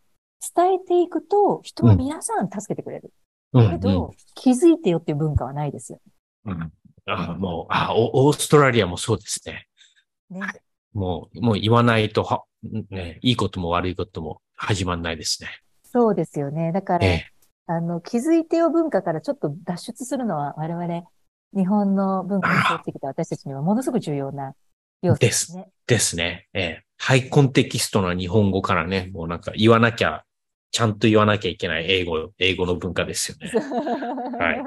[0.55, 3.13] 伝えていくと、人は皆さん助けてくれる。
[3.53, 5.99] うんけど、気づいてよっていう文化はないですよ。
[6.45, 6.71] うん
[7.09, 9.67] あもうあオ、オーストラリアもそうですね。
[10.29, 10.41] ね。
[10.93, 12.43] もう、もう言わないとは、
[12.89, 15.49] ね、いいことも悪いことも始まんないですね。
[15.83, 16.71] そうですよね。
[16.71, 17.25] だから、ええ。
[17.67, 21.03] あの、気づいてよ文化からちょっと脱出するのは、我々、
[21.55, 24.53] 日本の文化に沿ってきた私たちにはものすごく重要な
[25.01, 25.69] 要素ですね。
[25.87, 26.47] ですね。
[26.53, 26.83] ええ。
[26.97, 30.25] ハイコンテキストな日本語からね、もうなんか言わなきゃ、
[30.71, 33.51] ちゃんと言わなきゃいけない英語、英語の文化ですよね。
[34.37, 34.63] はい。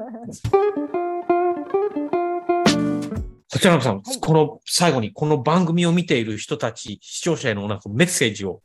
[3.53, 8.62] こちらのさん、はいこの最後にこの番組を見ている人たち、視聴者へのなんかメッセージを。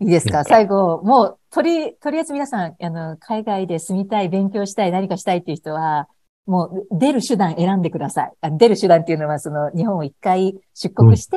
[0.00, 0.42] いいですか？
[0.42, 6.08] 最後、もう、とり、とりあえず皆さん、あの、海外で住みたい、勉強したい、何かしたいっていう人は、
[6.46, 8.32] もう、出る手段選んでください。
[8.40, 11.36] あ出る手段っていうのは、その、日本を一回出国して、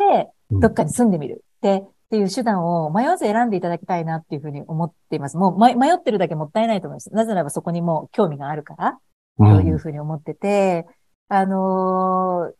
[0.50, 1.44] うんどっかに住んでみる。
[1.62, 5.38] で、っていう手段を迷わず選んでいただきたいなっていうふうに思っています。
[5.38, 7.14] もう、ま迷ってるだけもったいないと思います。
[7.14, 9.00] なぜならばそこにもう興味があるから。
[9.38, 10.88] というふうに思ってて、
[11.28, 12.54] あのー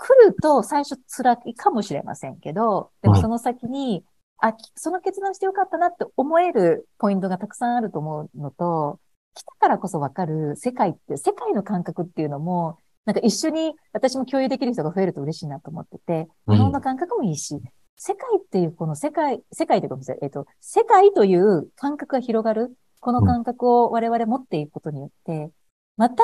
[0.00, 4.02] 来ると最初辛いかもしれませんけど、でうんもその先に、
[4.38, 8.98] あ、きその決断してよかったなって思えるポイントがたくさんあると思うのと、
[9.34, 16.56] 来たからこそわかる世界って、世界の感覚っていうのも、なんか一緒に私も共有できる人が増えると嬉しいなと思ってて、うん。
[16.56, 17.60] 日本の感覚もいいし、
[17.96, 25.50] 世界っていうこの世界、世界でごめんなさい、えっと、世界という感覚が広がる、この感覚を我々持っていくことによって、
[25.98, 26.22] また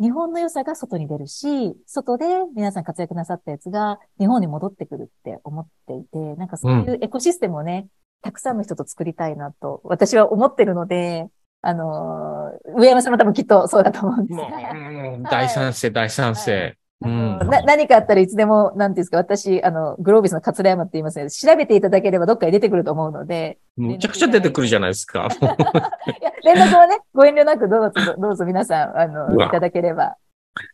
[0.00, 7.88] 日本の良さが外に出るし、外で皆さん活躍なさったやつが日本に戻ってくるって思っていて、なんかそういうエコシステムをね、
[8.22, 11.26] たくさんの人と作りたいなと私は思ってるので、
[11.62, 14.72] あのー上山さんも多分きっとそうだと思うんですもが。
[14.72, 14.76] う
[15.14, 16.76] うん大賛成、大賛成。
[17.00, 17.38] うん。
[17.38, 25.28] な何かあったらいつでも、なんていうんですか、私、あの、グロービスの桂山って言いますので、調べていただければどっかに出てくると思うので、むちゃくちゃ出てくるじゃないですか。
[25.40, 30.16] いや、連絡はね、ご遠慮なくどうぞ、どうぞ皆さん、あの、いただければ。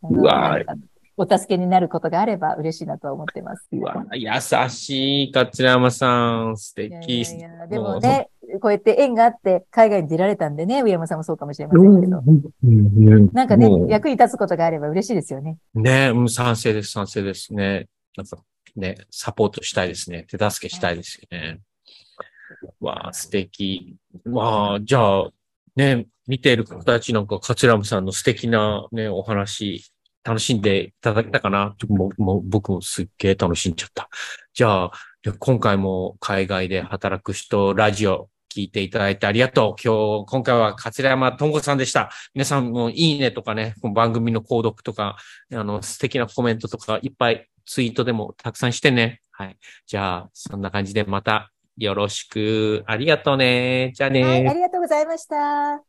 [0.02, 0.74] うわ何か
[1.16, 3.68] お助けになることがあれば嬉しいなと思ってます。
[3.72, 4.30] うわ、優
[4.68, 6.56] しい、桂山さん。
[6.56, 7.22] 素いやい敵。
[7.22, 8.30] やいやでもね、
[8.60, 12.22] こうやって縁があって海外に出られたんでね、上山さんもそうかもしれませんけど。
[12.26, 15.56] うんなんかね役に立つことがあれば嬉しいですよね。
[15.74, 17.86] ね、うん賛成です、賛成ですね。
[18.16, 18.36] なんか
[18.76, 20.26] ね、サポートしたいですね。
[20.28, 21.60] 手助けしたいですよね。
[22.80, 23.96] わあ、素敵。
[24.26, 25.28] わあ、じゃあ、
[25.76, 29.92] ね、見ている方たちなんか、桂山さんの素敵なね、お話、
[30.24, 31.76] 楽しんでいただけたかな？
[31.88, 34.08] もうもう僕もすっげえ楽しんじゃった。
[34.54, 34.90] じゃあ、
[35.38, 39.82] 今回も海外で働く人、ラジオ、聞いていただいてありがとう。
[39.82, 42.10] 今日、今回は桂山智子さんでした。
[42.34, 45.16] 皆さんもいいねとかね、この番組の購読とか、
[45.52, 49.20] あの、素敵なコメントとかいっぱいツイートでもたくさんしてね。
[49.32, 49.58] はい。
[49.86, 52.84] じゃあ、そんな感じでまたよろしく。
[52.86, 53.92] ありがとうね。
[53.94, 54.22] じゃあね。
[54.22, 55.82] はい、ありがとうございました。